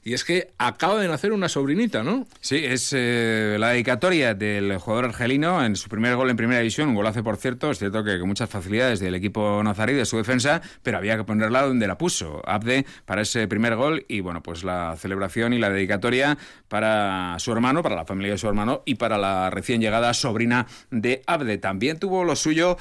y 0.04 0.12
es 0.12 0.24
que 0.24 0.52
acaba 0.58 1.00
de 1.00 1.08
nacer 1.08 1.32
una 1.32 1.48
sobrinita, 1.48 2.02
¿no? 2.02 2.26
Sí, 2.40 2.60
es 2.62 2.92
eh, 2.94 3.56
la 3.58 3.70
dedicatoria 3.70 4.34
del 4.34 4.76
jugador 4.78 5.06
argelino 5.06 5.64
en 5.64 5.76
su 5.76 5.88
primer 5.88 6.16
gol 6.16 6.30
en 6.30 6.36
primera 6.36 6.60
división, 6.60 6.88
un 6.88 6.94
golazo 6.94 7.22
por 7.22 7.36
cierto, 7.36 7.70
es 7.70 7.78
cierto 7.78 8.04
que 8.04 8.18
con 8.18 8.28
muchas 8.28 8.50
facilidades 8.50 9.00
del 9.00 9.14
equipo 9.14 9.62
nazarí, 9.62 9.94
de 9.94 10.04
su 10.04 10.16
defensa, 10.16 10.60
pero 10.82 10.98
había 10.98 11.16
que 11.16 11.24
ponerla 11.24 11.62
donde 11.62 11.86
la 11.86 11.98
puso, 11.98 12.42
Abde, 12.44 12.86
para 13.04 13.22
ese 13.22 13.48
primer 13.48 13.76
gol 13.76 14.04
y 14.08 14.20
bueno, 14.20 14.42
pues 14.42 14.64
la 14.64 14.96
celebración 14.98 15.52
y 15.52 15.58
la 15.58 15.70
dedicatoria 15.70 16.36
para 16.68 17.36
su 17.38 17.52
hermano, 17.52 17.82
para 17.82 17.94
la 17.94 18.04
familia 18.04 18.32
de 18.32 18.38
su 18.38 18.48
hermano 18.48 18.82
y 18.84 18.96
para 18.96 19.18
la 19.18 19.50
recién 19.50 19.80
llegada 19.80 20.12
sobrina 20.14 20.66
de 20.90 21.22
Abde. 21.26 21.58
También 21.58 21.98
tuvo 21.98 22.24
lo 22.24 22.36
suyo 22.36 22.76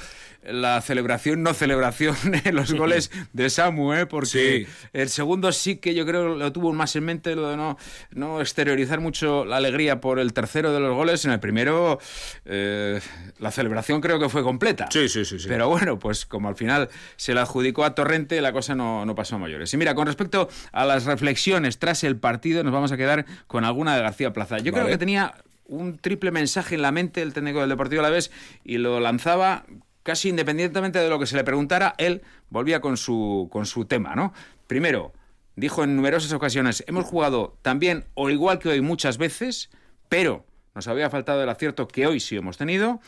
la 0.46 0.80
celebración, 0.80 1.42
no 1.42 1.54
celebración 1.54 2.16
los 2.52 2.72
goles 2.72 3.10
de 3.32 3.50
Samu, 3.50 3.92
¿eh? 3.94 4.06
porque 4.06 4.66
el 4.92 5.08
segundo 5.08 5.52
sí 5.52 5.76
que 5.76 5.94
yo 5.94 6.04
creo 6.06 6.34
lo 6.36 6.52
tuvo 6.52 6.72
más 6.72 6.94
en 6.96 7.04
mente, 7.04 7.34
lo 7.34 7.50
de 7.50 7.56
no, 7.56 7.78
no 8.10 8.40
exteriorizar 8.40 9.00
mucho 9.00 9.44
la 9.44 9.56
alegría 9.56 10.00
por 10.00 10.18
el 10.18 10.32
tercero 10.32 10.72
de 10.72 10.80
los 10.80 10.94
goles. 10.94 11.24
En 11.24 11.30
el 11.30 11.40
primero, 11.40 11.98
eh, 12.44 13.00
la 13.38 13.50
celebración 13.50 14.00
creo 14.00 14.18
que 14.18 14.28
fue 14.28 14.42
completa. 14.42 14.88
Sí, 14.90 15.08
sí, 15.08 15.24
sí, 15.24 15.36
Pero 15.48 15.68
bueno, 15.68 15.98
pues 15.98 16.26
como 16.26 16.48
al 16.48 16.56
final 16.56 16.88
se 17.16 17.34
la 17.34 17.42
adjudicó 17.42 17.84
a 17.84 17.94
Torrente, 17.94 18.40
la 18.40 18.52
cosa 18.52 18.74
no, 18.74 19.06
no 19.06 19.14
pasó 19.14 19.36
a 19.36 19.38
mayores. 19.38 19.72
Y 19.72 19.76
mira, 19.76 19.94
con 19.94 20.06
respecto 20.06 20.48
a 20.72 20.84
las 20.84 21.04
reflexiones 21.04 21.78
tras 21.78 22.04
el 22.04 22.16
partido, 22.16 22.62
nos 22.62 22.72
vamos 22.72 22.92
a 22.92 22.96
quedar 22.96 23.24
con 23.46 23.64
alguna 23.64 23.96
de 23.96 24.02
García 24.02 24.32
Plaza. 24.32 24.58
Yo 24.58 24.72
creo 24.72 24.86
que 24.86 24.98
tenía 24.98 25.34
un 25.66 25.98
triple 25.98 26.30
mensaje 26.30 26.74
en 26.74 26.82
la 26.82 26.92
mente 26.92 27.22
el 27.22 27.32
técnico 27.32 27.60
del 27.60 27.70
Deportivo 27.70 28.00
a 28.00 28.02
la 28.02 28.10
vez 28.10 28.30
y 28.64 28.78
lo 28.78 29.00
lanzaba 29.00 29.64
casi 30.04 30.28
independientemente 30.28 31.00
de 31.00 31.08
lo 31.08 31.18
que 31.18 31.26
se 31.26 31.34
le 31.34 31.42
preguntara, 31.42 31.94
él 31.98 32.22
volvía 32.50 32.80
con 32.80 32.96
su, 32.96 33.48
con 33.50 33.66
su 33.66 33.86
tema, 33.86 34.14
¿no? 34.14 34.32
Primero, 34.68 35.12
dijo 35.56 35.82
en 35.82 35.96
numerosas 35.96 36.32
ocasiones, 36.32 36.84
hemos 36.86 37.04
jugado 37.06 37.58
también 37.62 38.04
o 38.14 38.30
igual 38.30 38.60
que 38.60 38.68
hoy 38.68 38.80
muchas 38.80 39.18
veces, 39.18 39.70
pero 40.08 40.46
nos 40.74 40.86
había 40.86 41.10
faltado 41.10 41.42
el 41.42 41.48
acierto 41.48 41.88
que 41.88 42.06
hoy 42.06 42.20
sí 42.20 42.36
hemos 42.36 42.58
tenido. 42.58 43.00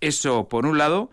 Eso, 0.00 0.48
por 0.48 0.64
un 0.64 0.78
lado, 0.78 1.10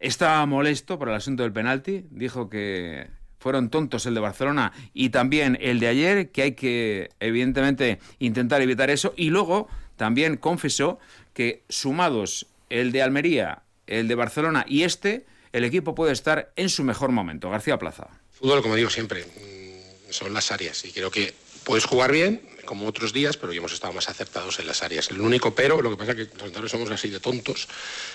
estaba 0.00 0.44
molesto 0.46 0.98
por 0.98 1.08
el 1.08 1.14
asunto 1.14 1.44
del 1.44 1.52
penalti, 1.52 2.06
dijo 2.10 2.50
que 2.50 3.08
fueron 3.38 3.70
tontos 3.70 4.06
el 4.06 4.14
de 4.14 4.20
Barcelona 4.20 4.72
y 4.92 5.10
también 5.10 5.58
el 5.60 5.78
de 5.80 5.88
ayer, 5.88 6.30
que 6.30 6.42
hay 6.42 6.52
que, 6.52 7.10
evidentemente, 7.20 8.00
intentar 8.18 8.62
evitar 8.62 8.90
eso. 8.90 9.14
Y 9.16 9.30
luego 9.30 9.68
también 9.96 10.36
confesó 10.36 10.98
que 11.34 11.64
sumados 11.68 12.48
el 12.68 12.90
de 12.90 13.02
Almería 13.02 13.62
el 13.98 14.08
de 14.08 14.14
Barcelona 14.14 14.64
y 14.68 14.82
este, 14.82 15.26
el 15.52 15.64
equipo 15.64 15.94
puede 15.94 16.12
estar 16.12 16.52
en 16.56 16.68
su 16.68 16.84
mejor 16.84 17.10
momento. 17.10 17.50
García 17.50 17.78
Plaza. 17.78 18.08
Fútbol, 18.32 18.62
como 18.62 18.74
digo 18.74 18.90
siempre, 18.90 19.24
mm, 19.24 20.12
son 20.12 20.32
las 20.34 20.50
áreas 20.50 20.84
y 20.84 20.92
creo 20.92 21.10
que 21.10 21.34
puedes 21.64 21.84
jugar 21.84 22.12
bien, 22.12 22.40
como 22.64 22.86
otros 22.86 23.12
días, 23.12 23.36
pero 23.36 23.52
ya 23.52 23.58
hemos 23.58 23.72
estado 23.72 23.92
más 23.92 24.08
acertados 24.08 24.58
en 24.60 24.66
las 24.66 24.82
áreas. 24.82 25.10
El 25.10 25.20
único 25.20 25.54
pero, 25.54 25.82
lo 25.82 25.90
que 25.90 25.96
pasa 25.96 26.12
es 26.12 26.28
que 26.28 26.60
los 26.60 26.70
somos 26.70 26.90
así 26.90 27.08
de 27.10 27.20
tontos, 27.20 27.68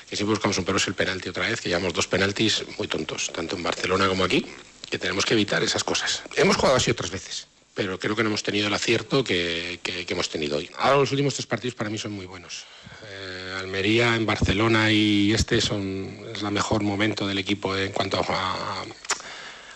que 0.10 0.16
siempre 0.16 0.34
buscamos 0.34 0.58
un 0.58 0.66
pero 0.66 0.78
es 0.78 0.88
el 0.88 0.94
penalti 0.94 1.30
otra 1.30 1.48
vez, 1.48 1.62
que 1.62 1.70
llevamos 1.70 1.94
dos 1.94 2.08
penaltis 2.08 2.64
muy 2.78 2.88
tontos, 2.88 3.32
tanto 3.32 3.56
en 3.56 3.64
Barcelona 3.64 4.08
como 4.08 4.24
aquí, 4.24 4.46
que 4.90 4.98
tenemos 4.98 5.26
que 5.26 5.34
evitar 5.34 5.62
esas 5.64 5.84
cosas. 5.84 6.24
Hemos 6.36 6.56
jugado 6.56 6.78
así 6.78 6.92
otras 6.92 7.12
veces, 7.12 7.48
pero 7.74 8.00
creo 8.00 8.16
que 8.16 8.24
no 8.24 8.30
hemos 8.30 8.44
tenido 8.44 8.68
el 8.68 8.74
acierto 8.74 9.24
que, 9.24 9.80
que 9.84 10.06
hemos 10.10 10.30
tenido 10.30 10.58
hoy. 10.58 10.70
Ahora 10.78 10.98
los 10.98 11.12
últimos 11.12 11.34
tres 11.34 11.46
partidos 11.46 11.76
para 11.76 11.90
mí 11.90 11.98
son 11.98 12.14
muy 12.14 12.26
buenos. 12.26 12.66
Almería, 13.58 14.16
en 14.16 14.26
Barcelona 14.26 14.92
y 14.92 15.34
este 15.34 15.62
son 15.62 16.10
es 16.34 16.42
el 16.42 16.52
mejor 16.52 16.84
momento 16.84 17.28
del 17.28 17.38
equipo 17.38 17.76
en 17.76 17.92
cuanto 17.92 18.20
a, 18.20 18.86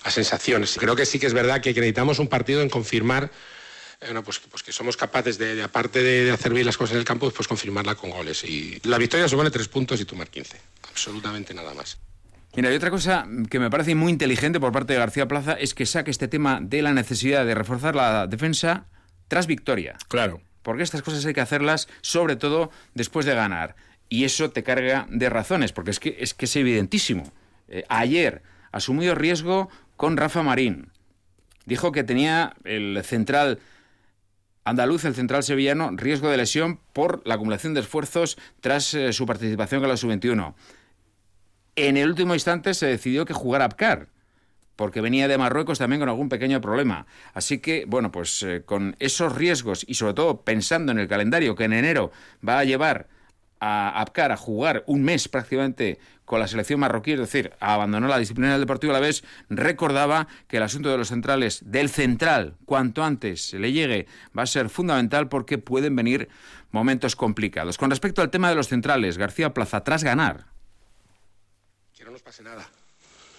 sensaciones. 0.09 0.75
Creo 0.77 0.95
que 0.95 1.05
sí 1.05 1.19
que 1.19 1.27
es 1.27 1.33
verdad 1.33 1.61
que 1.61 1.69
necesitamos 1.69 2.19
un 2.19 2.27
partido 2.27 2.61
en 2.61 2.69
confirmar 2.69 3.31
eh, 4.01 4.13
pues, 4.25 4.39
pues, 4.39 4.63
que 4.63 4.71
somos 4.71 4.97
capaces 4.97 5.37
de, 5.37 5.61
aparte 5.63 6.01
de, 6.03 6.31
hacer 6.31 6.53
bien 6.53 6.65
las 6.65 6.75
cosas 6.75 6.93
en 6.93 6.99
el 6.99 7.05
campo, 7.05 7.29
pues 7.31 7.47
confirmarla 7.47 7.95
con 7.95 8.09
goles. 8.09 8.43
Y 8.43 8.81
la 8.83 8.97
victoria 8.97 9.27
supone 9.29 9.51
tres 9.51 9.67
puntos 9.67 10.01
y 10.01 10.05
tomar 10.05 10.27
15. 10.27 10.59
Absolutamente 10.89 11.53
nada 11.53 11.73
más. 11.73 11.97
Mira, 12.55 12.73
y 12.73 12.75
otra 12.75 12.89
cosa 12.89 13.25
que 13.49 13.59
me 13.59 13.69
parece 13.69 13.95
muy 13.95 14.11
inteligente 14.11 14.59
por 14.59 14.73
parte 14.73 14.93
de 14.93 14.99
García 14.99 15.27
Plaza 15.27 15.53
es 15.53 15.73
que 15.73 15.85
saque 15.85 16.11
este 16.11 16.27
tema 16.27 16.59
de 16.61 16.81
la 16.81 16.93
necesidad 16.93 17.45
de 17.45 17.55
reforzar 17.55 17.95
la 17.95 18.27
defensa 18.27 18.87
tras 19.29 19.47
victoria. 19.47 19.95
Claro 20.09 20.41
porque 20.63 20.83
estas 20.83 21.01
cosas 21.01 21.25
hay 21.25 21.33
que 21.33 21.41
hacerlas 21.41 21.87
sobre 22.01 22.35
todo 22.35 22.71
después 22.93 23.25
de 23.25 23.35
ganar. 23.35 23.75
Y 24.09 24.25
eso 24.25 24.51
te 24.51 24.63
carga 24.63 25.07
de 25.09 25.29
razones, 25.29 25.71
porque 25.71 25.91
es 25.91 25.99
que 25.99 26.17
es, 26.19 26.33
que 26.33 26.45
es 26.45 26.55
evidentísimo. 26.55 27.31
Eh, 27.67 27.85
ayer 27.87 28.41
asumió 28.71 29.15
riesgo 29.15 29.69
con 29.95 30.17
Rafa 30.17 30.43
Marín. 30.43 30.91
Dijo 31.65 31.91
que 31.91 32.03
tenía 32.03 32.55
el 32.63 33.01
central 33.03 33.59
andaluz, 34.63 35.05
el 35.05 35.15
central 35.15 35.43
sevillano, 35.43 35.91
riesgo 35.93 36.29
de 36.29 36.37
lesión 36.37 36.79
por 36.93 37.21
la 37.25 37.35
acumulación 37.35 37.73
de 37.73 37.81
esfuerzos 37.81 38.37
tras 38.59 38.93
eh, 38.93 39.13
su 39.13 39.25
participación 39.25 39.81
con 39.81 39.89
la 39.89 39.97
sub-21. 39.97 40.53
En 41.75 41.97
el 41.97 42.09
último 42.09 42.33
instante 42.33 42.73
se 42.73 42.87
decidió 42.87 43.25
que 43.25 43.33
jugara 43.33 43.65
Apcar 43.65 44.09
porque 44.81 44.99
venía 44.99 45.27
de 45.27 45.37
Marruecos 45.37 45.77
también 45.77 45.99
con 45.99 46.09
algún 46.09 46.27
pequeño 46.27 46.59
problema. 46.59 47.05
Así 47.35 47.59
que, 47.59 47.85
bueno, 47.85 48.11
pues 48.11 48.41
eh, 48.41 48.63
con 48.65 48.95
esos 48.97 49.35
riesgos 49.35 49.85
y 49.87 49.93
sobre 49.93 50.15
todo 50.15 50.41
pensando 50.41 50.91
en 50.91 50.97
el 50.97 51.07
calendario 51.07 51.53
que 51.53 51.65
en 51.65 51.73
enero 51.73 52.11
va 52.43 52.57
a 52.57 52.63
llevar 52.63 53.07
a 53.59 54.01
Apcar 54.01 54.31
a 54.31 54.37
jugar 54.37 54.83
un 54.87 55.03
mes 55.03 55.27
prácticamente 55.27 55.99
con 56.25 56.39
la 56.39 56.47
selección 56.47 56.79
marroquí, 56.79 57.11
es 57.11 57.19
decir, 57.19 57.53
a 57.59 57.75
abandonar 57.75 58.09
la 58.09 58.17
disciplina 58.17 58.53
del 58.53 58.61
Deportivo 58.61 58.89
a 58.89 58.95
la 58.95 59.05
vez, 59.05 59.23
recordaba 59.51 60.27
que 60.47 60.57
el 60.57 60.63
asunto 60.63 60.89
de 60.89 60.97
los 60.97 61.09
centrales, 61.09 61.61
del 61.63 61.91
central, 61.91 62.55
cuanto 62.65 63.03
antes 63.03 63.53
le 63.53 63.71
llegue, 63.71 64.07
va 64.35 64.41
a 64.41 64.47
ser 64.47 64.69
fundamental 64.69 65.29
porque 65.29 65.59
pueden 65.59 65.95
venir 65.95 66.27
momentos 66.71 67.15
complicados. 67.15 67.77
Con 67.77 67.91
respecto 67.91 68.23
al 68.23 68.31
tema 68.31 68.49
de 68.49 68.55
los 68.55 68.67
centrales, 68.67 69.19
García 69.19 69.53
Plaza, 69.53 69.83
tras 69.83 70.03
ganar. 70.03 70.47
Que 71.95 72.03
no 72.03 72.09
nos 72.09 72.23
pase 72.23 72.41
nada 72.41 72.67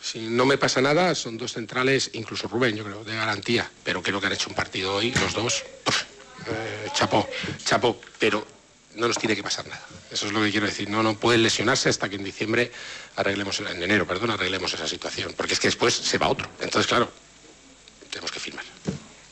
si 0.03 0.19
no 0.19 0.45
me 0.45 0.59
pasa 0.59 0.81
nada, 0.81 1.15
son 1.15 1.39
dos 1.39 1.53
centrales, 1.53 2.11
incluso 2.15 2.49
Rubén, 2.49 2.77
yo 2.77 2.83
creo, 2.83 3.05
de 3.05 3.15
garantía. 3.15 3.71
Pero 3.85 4.03
creo 4.03 4.21
que 4.21 4.27
han 4.27 4.33
hecho 4.33 4.51
un 4.51 4.57
partido 4.57 4.97
hoy, 4.97 5.13
los 5.13 5.33
dos. 5.33 5.63
Eh, 6.47 6.89
chapó, 6.93 7.29
chapó. 7.65 8.01
Pero 8.19 8.45
no 8.97 9.07
nos 9.07 9.17
tiene 9.17 9.37
que 9.37 9.45
pasar 9.45 9.65
nada. 9.69 9.87
Eso 10.11 10.27
es 10.27 10.33
lo 10.33 10.43
que 10.43 10.51
quiero 10.51 10.67
decir. 10.67 10.91
No, 10.91 11.05
no 11.05 11.15
pueden 11.15 11.45
lesionarse 11.45 11.89
hasta 11.89 12.09
que 12.09 12.17
en 12.17 12.25
diciembre 12.25 12.73
arreglemos, 13.15 13.61
en 13.61 13.81
enero, 13.81 14.05
perdón, 14.05 14.33
arreglemos 14.33 14.75
esa 14.75 14.89
situación. 14.89 15.35
Porque 15.37 15.55
es 15.55 15.61
que 15.61 15.69
después 15.69 15.95
se 15.95 16.19
va 16.19 16.29
otro. 16.29 16.49
Entonces, 16.61 16.89
claro, 16.89 17.09
tenemos 18.11 18.33
que 18.33 18.41
firmar. 18.41 18.65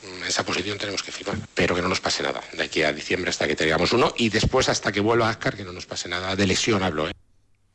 En 0.03 0.23
esa 0.23 0.45
posición 0.45 0.77
tenemos 0.77 1.03
que 1.03 1.11
firmar. 1.11 1.35
Pero 1.53 1.75
que 1.75 1.81
no 1.81 1.89
nos 1.89 1.99
pase 1.99 2.23
nada. 2.23 2.41
De 2.53 2.63
aquí 2.63 2.81
a 2.81 2.93
diciembre 2.93 3.29
hasta 3.29 3.45
que 3.45 3.57
tengamos 3.57 3.91
uno 3.91 4.13
y 4.15 4.29
después 4.29 4.69
hasta 4.69 4.93
que 4.93 5.01
vuelva 5.01 5.27
a 5.27 5.31
Ascar, 5.31 5.57
que 5.57 5.65
no 5.65 5.73
nos 5.73 5.85
pase 5.85 6.07
nada 6.07 6.33
de 6.33 6.47
lesión, 6.47 6.81
hablo. 6.81 7.09
¿eh? 7.09 7.13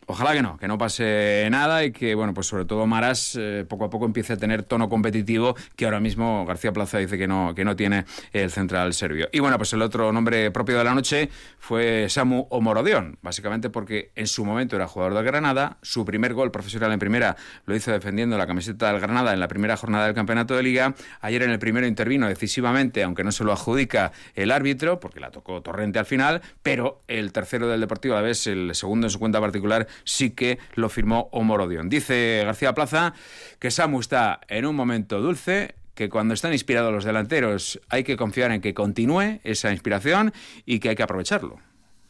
Ojalá 0.08 0.34
que 0.34 0.42
no, 0.42 0.56
que 0.56 0.68
no 0.68 0.78
pase 0.78 1.48
nada 1.50 1.84
y 1.84 1.90
que, 1.90 2.14
bueno, 2.14 2.32
pues 2.32 2.46
sobre 2.46 2.64
todo 2.64 2.86
Maras 2.86 3.36
eh, 3.38 3.64
poco 3.68 3.86
a 3.86 3.90
poco 3.90 4.06
empiece 4.06 4.34
a 4.34 4.36
tener 4.36 4.62
tono 4.62 4.88
competitivo 4.88 5.56
que 5.75 5.84
ahora 5.84 5.98
mismo 5.98 6.46
García 6.46 6.72
Plaza 6.72 6.98
dice 6.98 7.18
que 7.18 7.26
no, 7.26 7.54
que 7.56 7.64
no 7.64 7.75
tiene 7.75 8.04
el 8.32 8.52
central 8.52 8.94
serbio. 8.94 9.28
Y 9.32 9.40
bueno, 9.40 9.58
pues 9.58 9.72
el 9.72 9.82
otro 9.82 10.12
nombre 10.12 10.52
propio 10.52 10.78
de 10.78 10.84
la 10.84 10.94
noche 10.94 11.28
fue 11.58 12.06
Samu 12.08 12.46
Omorodion, 12.50 13.18
básicamente 13.20 13.68
porque 13.68 14.12
en 14.14 14.28
su 14.28 14.44
momento 14.44 14.76
era 14.76 14.86
jugador 14.86 15.14
de 15.14 15.22
Granada, 15.25 15.78
su 15.82 16.04
primer 16.04 16.34
gol 16.34 16.52
profesional 16.52 16.92
en 16.92 17.00
primera 17.00 17.36
lo 17.64 17.75
hizo 17.75 17.90
defendiendo 17.90 18.38
la 18.38 18.46
camiseta 18.46 18.92
del 18.92 19.00
Granada 19.00 19.32
en 19.32 19.40
la 19.40 19.48
primera 19.48 19.76
jornada 19.76 20.06
del 20.06 20.14
campeonato 20.14 20.54
de 20.54 20.62
liga. 20.62 20.94
Ayer 21.20 21.42
en 21.42 21.50
el 21.50 21.58
primero 21.58 21.86
intervino 21.86 22.28
decisivamente, 22.28 23.02
aunque 23.02 23.25
no 23.25 23.32
se 23.32 23.42
lo 23.42 23.52
adjudica 23.52 24.12
el 24.34 24.52
árbitro, 24.52 25.00
porque 25.00 25.18
la 25.18 25.30
tocó 25.30 25.62
Torrente 25.62 25.98
al 25.98 26.06
final, 26.06 26.42
pero 26.62 27.02
el 27.08 27.32
tercero 27.32 27.66
del 27.68 27.80
Deportivo 27.80 28.14
a 28.14 28.18
la 28.18 28.22
vez, 28.22 28.46
el 28.46 28.75
segundo 28.75 29.08
en 29.08 29.10
su 29.10 29.18
cuenta 29.18 29.40
particular, 29.40 29.88
sí 30.04 30.30
que 30.30 30.58
lo 30.74 30.88
firmó 30.88 31.28
Omorodion. 31.32 31.88
Dice 31.88 32.42
García 32.44 32.74
Plaza 32.74 33.14
que 33.58 33.70
Samu 33.70 34.00
está 34.00 34.40
en 34.48 34.66
un 34.66 34.76
momento 34.76 35.20
dulce, 35.20 35.74
que 35.94 36.08
cuando 36.08 36.34
están 36.34 36.52
inspirados 36.52 36.92
los 36.92 37.04
delanteros 37.04 37.80
hay 37.88 38.04
que 38.04 38.16
confiar 38.16 38.52
en 38.52 38.60
que 38.60 38.74
continúe 38.74 39.40
esa 39.42 39.72
inspiración 39.72 40.32
y 40.64 40.78
que 40.78 40.90
hay 40.90 40.96
que 40.96 41.02
aprovecharlo. 41.02 41.58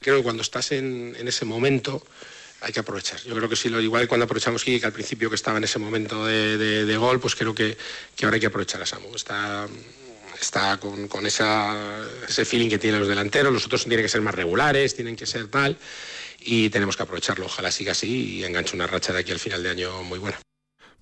Creo 0.01 0.19
que 0.19 0.23
cuando 0.23 0.43
estás 0.43 0.73
en, 0.73 1.17
ese 1.27 1.45
momento 1.45 2.03
hay 2.61 2.73
que 2.73 2.81
aprovechar. 2.81 3.21
Yo 3.23 3.35
creo 3.35 3.49
que 3.49 3.57
sí, 3.57 3.69
lo 3.69 3.81
igual 3.81 4.09
cuando 4.09 4.25
aprovechamos 4.25 4.65
que 4.65 4.81
al 4.83 4.93
principio 4.93 5.31
que 5.31 5.37
estaba 5.37 5.59
en 5.59 5.65
ese 5.65 5.79
momento 5.79 6.27
de, 6.27 6.97
gol, 6.97 7.21
pues 7.21 7.37
creo 7.37 7.55
que, 7.55 7.77
ahora 8.23 8.35
hay 8.35 8.41
que 8.41 8.47
aprovechar 8.47 8.83
a 8.83 8.87
Samu. 8.87 9.15
Está, 9.15 10.79
con, 10.79 11.27
ese 11.27 12.45
feeling 12.45 12.69
que 12.69 12.79
tienen 12.79 13.01
los 13.01 13.09
delanteros, 13.09 13.53
los 13.53 13.65
otros 13.67 13.85
tienen 13.85 14.05
que 14.05 14.09
ser 14.09 14.21
más 14.21 14.35
regulares, 14.35 14.95
tienen 14.95 15.17
que 15.17 15.27
ser 15.27 15.47
tal 15.47 15.79
y 16.47 16.71
tenemos 16.71 16.97
que 16.97 17.03
aprovecharlo. 17.03 17.47
Ojalá 17.47 17.71
siga 17.71 17.93
así 17.93 18.39
y 18.39 18.45
enganche 18.45 18.77
una 18.77 18.87
racha 18.87 19.13
de 19.13 19.21
aquí 19.21 19.33
al 19.33 19.41
final 19.41 19.63
de 19.63 19.71
año 19.71 20.03
muy 20.05 20.19
buena. 20.19 20.39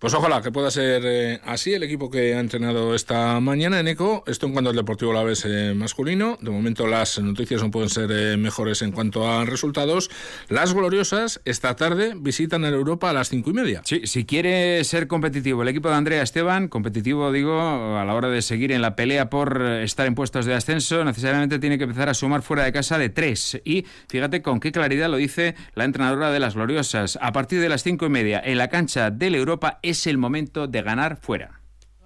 Pues 0.04 0.12
ojalá 0.12 0.42
que 0.42 0.52
pueda 0.52 0.70
ser 0.70 1.00
eh, 1.06 1.40
así 1.46 1.72
el 1.72 1.82
equipo 1.82 2.10
que 2.10 2.34
ha 2.34 2.38
entrenado 2.38 2.94
esta 2.94 3.40
mañana 3.40 3.80
en 3.80 3.88
ECO. 3.88 4.22
Esto 4.26 4.44
en 4.44 4.52
cuanto 4.52 4.68
al 4.68 4.76
Deportivo 4.76 5.14
La 5.14 5.22
Vez 5.22 5.46
eh, 5.46 5.72
masculino. 5.74 6.36
De 6.42 6.50
momento 6.50 6.86
las 6.86 7.18
noticias 7.20 7.62
no 7.62 7.70
pueden 7.70 7.88
ser 7.88 8.10
eh, 8.12 8.36
mejores 8.36 8.82
en 8.82 8.92
cuanto 8.92 9.26
a 9.26 9.46
resultados. 9.46 10.10
Las 10.50 10.74
gloriosas 10.74 11.40
esta 11.46 11.74
tarde 11.74 12.12
visitan 12.18 12.66
el 12.66 12.74
Europa 12.74 13.08
a 13.08 13.12
las 13.14 13.30
cinco 13.30 13.48
y 13.48 13.54
media. 13.54 13.80
Sí, 13.86 14.02
si 14.04 14.26
quiere 14.26 14.84
ser 14.84 15.06
competitivo 15.06 15.62
el 15.62 15.68
equipo 15.68 15.88
de 15.88 15.94
Andrea 15.94 16.22
Esteban, 16.22 16.68
competitivo 16.68 17.32
digo 17.32 17.58
a 17.96 18.04
la 18.04 18.14
hora 18.14 18.28
de 18.28 18.42
seguir 18.42 18.72
en 18.72 18.82
la 18.82 18.96
pelea 18.96 19.30
por 19.30 19.62
estar 19.62 20.06
en 20.06 20.14
puestos 20.14 20.44
de 20.44 20.52
ascenso, 20.52 21.02
necesariamente 21.02 21.58
tiene 21.58 21.78
que 21.78 21.84
empezar 21.84 22.10
a 22.10 22.14
sumar 22.14 22.42
fuera 22.42 22.64
de 22.64 22.72
casa 22.72 22.98
de 22.98 23.08
tres. 23.08 23.58
Y 23.64 23.86
fíjate 24.10 24.42
con 24.42 24.60
qué 24.60 24.70
claridad 24.70 25.08
lo 25.08 25.16
dice 25.16 25.54
la 25.74 25.84
entrenadora 25.84 26.30
de 26.30 26.40
las 26.40 26.56
gloriosas. 26.56 27.18
A 27.22 27.32
partir 27.32 27.58
de 27.62 27.70
las 27.70 27.82
cinco 27.82 28.04
y 28.04 28.10
media 28.10 28.42
en 28.44 28.58
la 28.58 28.68
cancha 28.68 29.10
del 29.10 29.34
Europa 29.34 29.78
el 30.06 30.18
momento 30.18 30.66
de 30.66 30.82
ganar 30.82 31.16
fuera. 31.16 31.60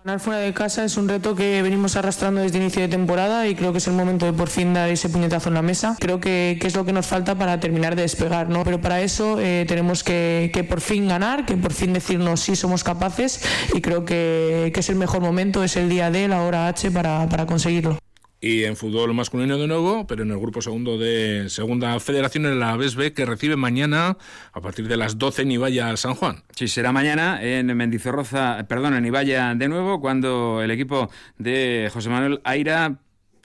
Ganar 0.04 0.20
fuera 0.20 0.38
de 0.38 0.54
casa 0.54 0.84
es 0.84 0.96
un 0.96 1.08
reto 1.08 1.34
que 1.34 1.60
venimos 1.60 1.96
arrastrando 1.96 2.40
desde 2.40 2.58
inicio 2.58 2.80
de 2.80 2.88
temporada 2.88 3.48
y 3.48 3.54
creo 3.56 3.72
que 3.72 3.78
es 3.78 3.86
el 3.88 3.94
momento 3.94 4.26
de 4.26 4.32
por 4.32 4.48
fin 4.48 4.72
dar 4.72 4.88
ese 4.88 5.08
puñetazo 5.08 5.48
en 5.48 5.54
la 5.54 5.62
mesa. 5.62 5.96
Creo 5.98 6.20
que, 6.20 6.58
es 6.62 6.76
lo 6.76 6.84
que 6.84 6.92
nos 6.92 7.06
falta 7.06 7.34
para 7.34 7.58
terminar 7.58 7.96
de 7.96 8.02
despegar, 8.02 8.48
¿no? 8.48 8.62
Pero 8.62 8.80
para 8.80 9.00
eso 9.02 9.40
eh, 9.40 9.64
tenemos 9.66 10.04
que, 10.04 10.66
por 10.68 10.80
fin 10.80 11.08
ganar, 11.08 11.44
que 11.44 11.56
por 11.56 11.72
fin 11.72 11.92
decirnos 11.92 12.40
si 12.40 12.54
somos 12.54 12.84
capaces 12.84 13.44
y 13.74 13.80
creo 13.80 14.04
que, 14.04 14.72
es 14.74 14.88
el 14.88 14.96
mejor 14.96 15.20
momento, 15.20 15.64
es 15.64 15.76
el 15.76 15.88
día 15.88 16.10
D, 16.10 16.28
la 16.28 16.42
hora 16.42 16.68
H 16.68 16.90
para 16.92 17.46
conseguirlo. 17.46 17.98
Y 18.40 18.64
en 18.64 18.76
fútbol 18.76 19.12
masculino 19.14 19.58
de 19.58 19.66
nuevo, 19.66 20.06
pero 20.06 20.22
en 20.22 20.30
el 20.30 20.38
grupo 20.38 20.62
segundo 20.62 20.96
de 20.96 21.46
Segunda 21.48 21.98
Federación, 21.98 22.46
en 22.46 22.60
la 22.60 22.76
B, 22.76 23.12
que 23.12 23.26
recibe 23.26 23.56
mañana 23.56 24.16
a 24.52 24.60
partir 24.60 24.86
de 24.86 24.96
las 24.96 25.18
12 25.18 25.42
en 25.42 25.52
Ibaya 25.52 25.96
San 25.96 26.14
Juan. 26.14 26.44
Sí, 26.54 26.68
será 26.68 26.92
mañana 26.92 27.42
en 27.42 27.66
Mendizorroza, 27.76 28.64
perdón, 28.68 28.94
en 28.94 29.06
Ibaya 29.06 29.54
de 29.56 29.68
nuevo, 29.68 30.00
cuando 30.00 30.62
el 30.62 30.70
equipo 30.70 31.10
de 31.36 31.90
José 31.92 32.10
Manuel 32.10 32.40
Aira 32.44 33.00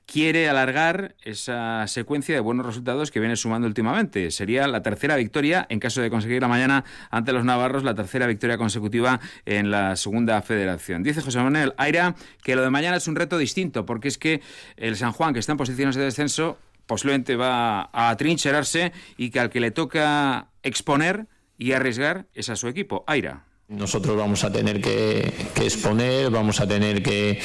quiere 0.05 0.50
alargar 0.50 1.15
esa 1.24 1.88
secuencia 1.88 2.36
de 2.36 2.41
buenos 2.41 2.65
resultados 2.65 3.12
que 3.12 3.19
viene 3.19 3.36
sumando 3.36 3.67
últimamente. 3.67 4.31
Sería 4.31 4.67
la 4.67 4.81
tercera 4.81 5.15
victoria, 5.15 5.65
en 5.69 5.79
caso 5.79 6.01
de 6.01 6.10
conseguir 6.10 6.41
la 6.41 6.48
mañana 6.48 6.83
ante 7.10 7.31
los 7.31 7.45
navarros, 7.45 7.83
la 7.83 7.95
tercera 7.95 8.27
victoria 8.27 8.57
consecutiva 8.57 9.20
en 9.46 9.72
la 9.72 9.96
segunda 9.96 10.42
federación. 10.42 11.03
Dice 11.03 11.22
José 11.22 11.39
Manuel 11.39 11.74
Aira 11.77 12.16
que 12.44 12.55
lo 12.55 12.61
de 12.61 12.70
mañana 12.70 12.98
es 12.98 13.07
un 13.07 13.16
reto 13.16 13.37
distinto, 13.37 13.85
porque 13.85 14.07
es 14.07 14.18
que 14.18 14.42
el 14.77 14.96
San 14.96 15.11
Juan, 15.11 15.33
que 15.33 15.39
está 15.39 15.53
en 15.53 15.57
posiciones 15.57 15.96
de 15.96 16.03
descenso, 16.03 16.57
posiblemente 16.85 17.35
va 17.35 17.89
a 17.94 18.16
trincherarse 18.18 18.92
y 19.18 19.29
que 19.29 19.39
al 19.39 19.50
que 19.50 19.59
le 19.59 19.72
toca 19.72 20.48
exponer 20.63 21.27
y 21.57 21.72
arriesgar 21.72 22.27
es 22.33 22.50
a 22.50 22.55
su 22.55 22.68
equipo, 22.68 23.03
Aira. 23.07 23.46
Nosotros 23.70 24.18
vamos 24.18 24.44
a 24.44 24.51
tener 24.51 24.81
que, 24.81 25.33
que 25.55 25.63
exponer, 25.63 26.29
vamos 26.29 26.59
a 26.59 26.68
tener 26.68 27.01
que 27.01 27.39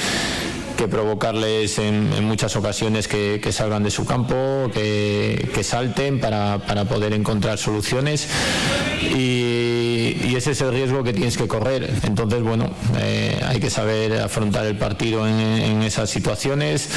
que 0.79 0.87
provocarles 0.87 1.77
en, 1.77 2.23
muchas 2.23 2.55
ocasiones 2.55 3.09
que, 3.09 3.51
salgan 3.51 3.83
de 3.83 3.91
su 3.91 4.05
campo, 4.05 4.71
que, 4.73 5.61
salten 5.61 6.21
para, 6.21 6.57
poder 6.87 7.11
encontrar 7.11 7.57
soluciones 7.57 8.29
y, 9.01 10.35
ese 10.39 10.51
es 10.51 10.61
el 10.61 10.71
riesgo 10.71 11.03
que 11.03 11.11
tienes 11.11 11.35
que 11.35 11.49
correr. 11.49 11.89
Entonces, 12.03 12.41
bueno, 12.41 12.69
eh, 12.97 13.37
hay 13.45 13.59
que 13.59 13.69
saber 13.69 14.21
afrontar 14.21 14.65
el 14.67 14.77
partido 14.77 15.27
en, 15.27 15.83
esas 15.83 16.09
situaciones, 16.09 16.87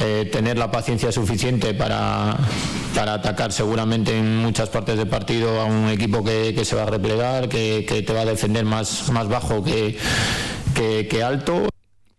eh, 0.00 0.28
tener 0.30 0.56
la 0.56 0.70
paciencia 0.70 1.10
suficiente 1.10 1.74
para, 1.74 2.36
para 2.94 3.14
atacar 3.14 3.52
seguramente 3.52 4.16
en 4.16 4.36
muchas 4.36 4.68
partes 4.68 4.98
del 4.98 5.08
partido 5.08 5.60
a 5.60 5.64
un 5.64 5.88
equipo 5.88 6.22
que, 6.22 6.64
se 6.64 6.76
va 6.76 6.84
a 6.84 6.86
replegar, 6.86 7.48
que, 7.48 8.04
te 8.06 8.12
va 8.12 8.20
a 8.20 8.24
defender 8.24 8.64
más, 8.64 9.10
más 9.10 9.26
bajo 9.26 9.64
que, 9.64 9.98
que 10.76 11.22
alto. 11.24 11.66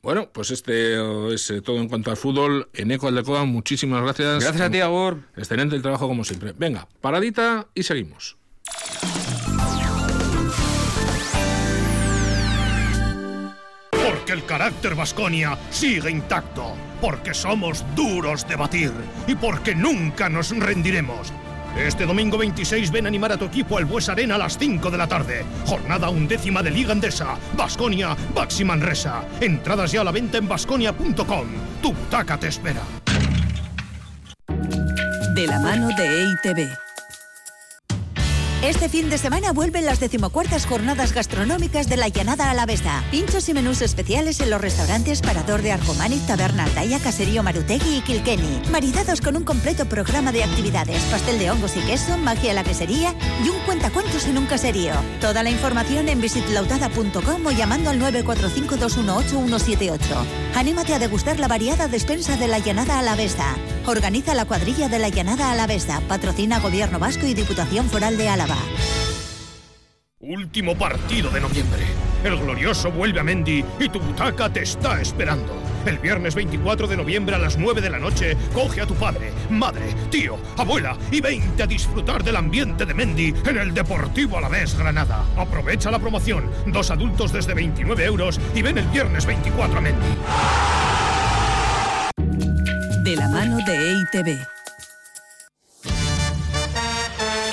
Bueno, 0.07 0.29
pues 0.31 0.51
este 0.51 1.33
es 1.33 1.49
eh, 1.51 1.61
todo 1.61 1.81
en 1.81 1.89
cuanto 1.89 2.11
al 2.11 2.15
fútbol. 2.15 2.69
En 2.73 2.91
Eco 2.91 3.09
Aldecoa, 3.09 3.43
muchísimas 3.43 4.01
gracias. 4.01 4.41
Gracias 4.41 4.61
a 4.61 4.71
ti, 4.71 4.79
Agur. 4.79 5.23
Excelente 5.35 5.75
el 5.75 5.81
trabajo 5.81 6.07
como 6.07 6.23
siempre. 6.23 6.53
Venga, 6.57 6.87
paradita 7.01 7.67
y 7.75 7.83
seguimos. 7.83 8.37
Porque 13.91 14.31
el 14.31 14.45
carácter 14.45 14.95
Vasconia 14.95 15.57
sigue 15.71 16.09
intacto, 16.09 16.71
porque 17.01 17.33
somos 17.33 17.83
duros 17.93 18.47
de 18.47 18.55
batir 18.55 18.93
y 19.27 19.35
porque 19.35 19.75
nunca 19.75 20.29
nos 20.29 20.57
rendiremos. 20.57 21.33
Este 21.77 22.05
domingo 22.05 22.37
26 22.37 22.91
ven 22.91 23.05
a 23.05 23.07
animar 23.07 23.31
a 23.31 23.37
tu 23.37 23.45
equipo 23.45 23.77
al 23.77 23.85
Bues 23.85 24.09
Arena 24.09 24.35
a 24.35 24.37
las 24.37 24.57
5 24.57 24.89
de 24.89 24.97
la 24.97 25.07
tarde. 25.07 25.45
Jornada 25.65 26.09
undécima 26.09 26.63
de 26.63 26.71
Liga 26.71 26.91
Andesa. 26.91 27.37
Basconia, 27.55 28.15
Baxi 28.33 28.65
Manresa. 28.65 29.23
Entradas 29.39 29.91
ya 29.91 30.01
a 30.01 30.03
la 30.03 30.11
venta 30.11 30.37
en 30.37 30.47
basconia.com. 30.47 31.47
Tu 31.81 31.93
butaca 31.93 32.37
te 32.37 32.47
espera. 32.47 32.81
De 35.35 35.47
la 35.47 35.59
mano 35.59 35.87
de 35.95 36.23
EITB. 36.23 36.86
Este 38.63 38.89
fin 38.89 39.11
de 39.11 39.19
semana 39.19 39.53
vuelven 39.53 39.85
las 39.85 39.99
decimocuartas 39.99 40.65
jornadas 40.65 41.13
gastronómicas 41.13 41.87
de 41.87 41.95
la 41.95 42.07
Llanada 42.07 42.49
Alavesa. 42.49 43.03
Pinchos 43.11 43.47
y 43.49 43.53
menús 43.53 43.83
especiales 43.83 44.39
en 44.39 44.49
los 44.49 44.59
restaurantes 44.59 45.21
Parador 45.21 45.61
de 45.61 45.73
Arcomani, 45.73 46.17
Taberna 46.25 46.63
Altaya, 46.63 46.97
Caserío 46.99 47.43
Marutegui 47.43 47.97
y 47.97 48.01
Kilkenny. 48.01 48.63
Maridados 48.71 49.21
con 49.21 49.37
un 49.37 49.43
completo 49.43 49.85
programa 49.87 50.31
de 50.31 50.43
actividades, 50.43 51.03
pastel 51.03 51.37
de 51.37 51.51
hongos 51.51 51.77
y 51.77 51.81
queso, 51.81 52.17
magia 52.17 52.49
en 52.49 52.55
la 52.55 52.63
quesería 52.63 53.13
y 53.45 53.49
un 53.49 53.59
cuentacuentos 53.59 54.25
en 54.25 54.39
un 54.39 54.47
caserío. 54.47 54.93
Toda 55.21 55.43
la 55.43 55.51
información 55.51 56.09
en 56.09 56.19
visitlautada.com 56.19 57.45
o 57.45 57.51
llamando 57.51 57.91
al 57.91 58.01
945-218-178. 58.01 59.99
Anímate 60.55 60.95
a 60.95 60.99
degustar 60.99 61.39
la 61.39 61.47
variada 61.47 61.87
despensa 61.87 62.35
de 62.37 62.47
la 62.47 62.57
Llanada 62.57 62.97
Alavesa. 62.97 63.55
Organiza 63.87 64.35
la 64.35 64.43
cuadrilla 64.43 64.89
de 64.89 64.99
la 64.99 65.07
Llanada 65.07 65.49
Alavesa. 65.49 66.01
Patrocina 66.09 66.59
Gobierno 66.59 66.99
Vasco 66.99 67.25
y 67.25 67.33
Diputación 67.33 67.87
Foral 67.87 68.17
de 68.17 68.27
Álava. 68.27 68.57
Último 70.19 70.75
partido 70.77 71.29
de 71.29 71.39
noviembre. 71.39 71.83
El 72.21 72.37
glorioso 72.37 72.91
vuelve 72.91 73.21
a 73.21 73.23
Mendy 73.23 73.63
y 73.79 73.87
tu 73.87 74.01
butaca 74.01 74.51
te 74.51 74.63
está 74.63 74.99
esperando. 74.99 75.55
El 75.85 75.99
viernes 75.99 76.35
24 76.35 76.85
de 76.85 76.97
noviembre 76.97 77.37
a 77.37 77.39
las 77.39 77.57
9 77.57 77.79
de 77.79 77.89
la 77.89 77.97
noche, 77.97 78.35
coge 78.53 78.81
a 78.81 78.85
tu 78.85 78.95
padre, 78.95 79.31
madre, 79.49 79.95
tío, 80.11 80.37
abuela 80.57 80.97
y 81.09 81.21
vente 81.21 81.63
a 81.63 81.67
disfrutar 81.67 82.25
del 82.25 82.35
ambiente 82.35 82.85
de 82.85 82.93
Mendy 82.93 83.33
en 83.45 83.57
el 83.57 83.73
Deportivo 83.73 84.37
Alavés 84.37 84.77
Granada. 84.77 85.23
Aprovecha 85.37 85.91
la 85.91 85.99
promoción. 85.99 86.51
Dos 86.65 86.91
adultos 86.91 87.31
desde 87.31 87.53
29 87.53 88.03
euros 88.03 88.37
y 88.53 88.61
ven 88.61 88.79
el 88.79 88.87
viernes 88.87 89.25
24 89.25 89.77
a 89.77 89.81
Mendy 89.81 90.07
de 93.07 93.15
la 93.15 93.29
mano 93.29 93.57
de 93.65 93.91
EITB. 93.93 94.45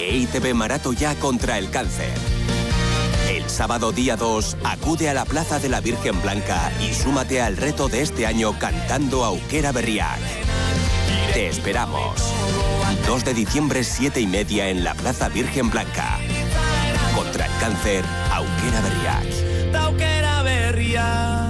EITB 0.01 0.53
Marato 0.53 0.93
ya 0.93 1.14
contra 1.14 1.59
el 1.59 1.71
cáncer. 1.71 2.12
El 3.31 3.49
sábado 3.49 3.93
día 3.93 4.17
2, 4.17 4.57
acude 4.64 5.09
a 5.09 5.14
la 5.14 5.25
Plaza 5.25 5.61
de 5.61 5.69
la 5.69 5.81
Virgen 5.81 6.21
Blanca 6.23 6.73
y 6.81 6.93
súmate 6.93 7.40
al 7.40 7.57
reto 7.57 7.88
de 7.88 8.03
este 8.03 8.27
año 8.27 8.59
cantando 8.59 9.25
Auquera 9.25 9.71
Berriac. 9.71 10.19
Te 11.35 11.47
esperamos. 11.47 12.21
2 13.07 13.25
de 13.25 13.35
diciembre, 13.35 13.85
7 13.85 14.21
y 14.21 14.27
media 14.27 14.71
en 14.71 14.83
la 14.83 14.95
Plaza 14.95 15.29
Virgen 15.29 15.71
Blanca. 15.71 16.19
Contra 17.14 17.47
el 17.47 17.53
cáncer, 17.61 18.05
Auquera 18.33 18.81
Berriac. 18.81 19.77
Auquera 19.77 20.43
Berriac. 20.43 21.43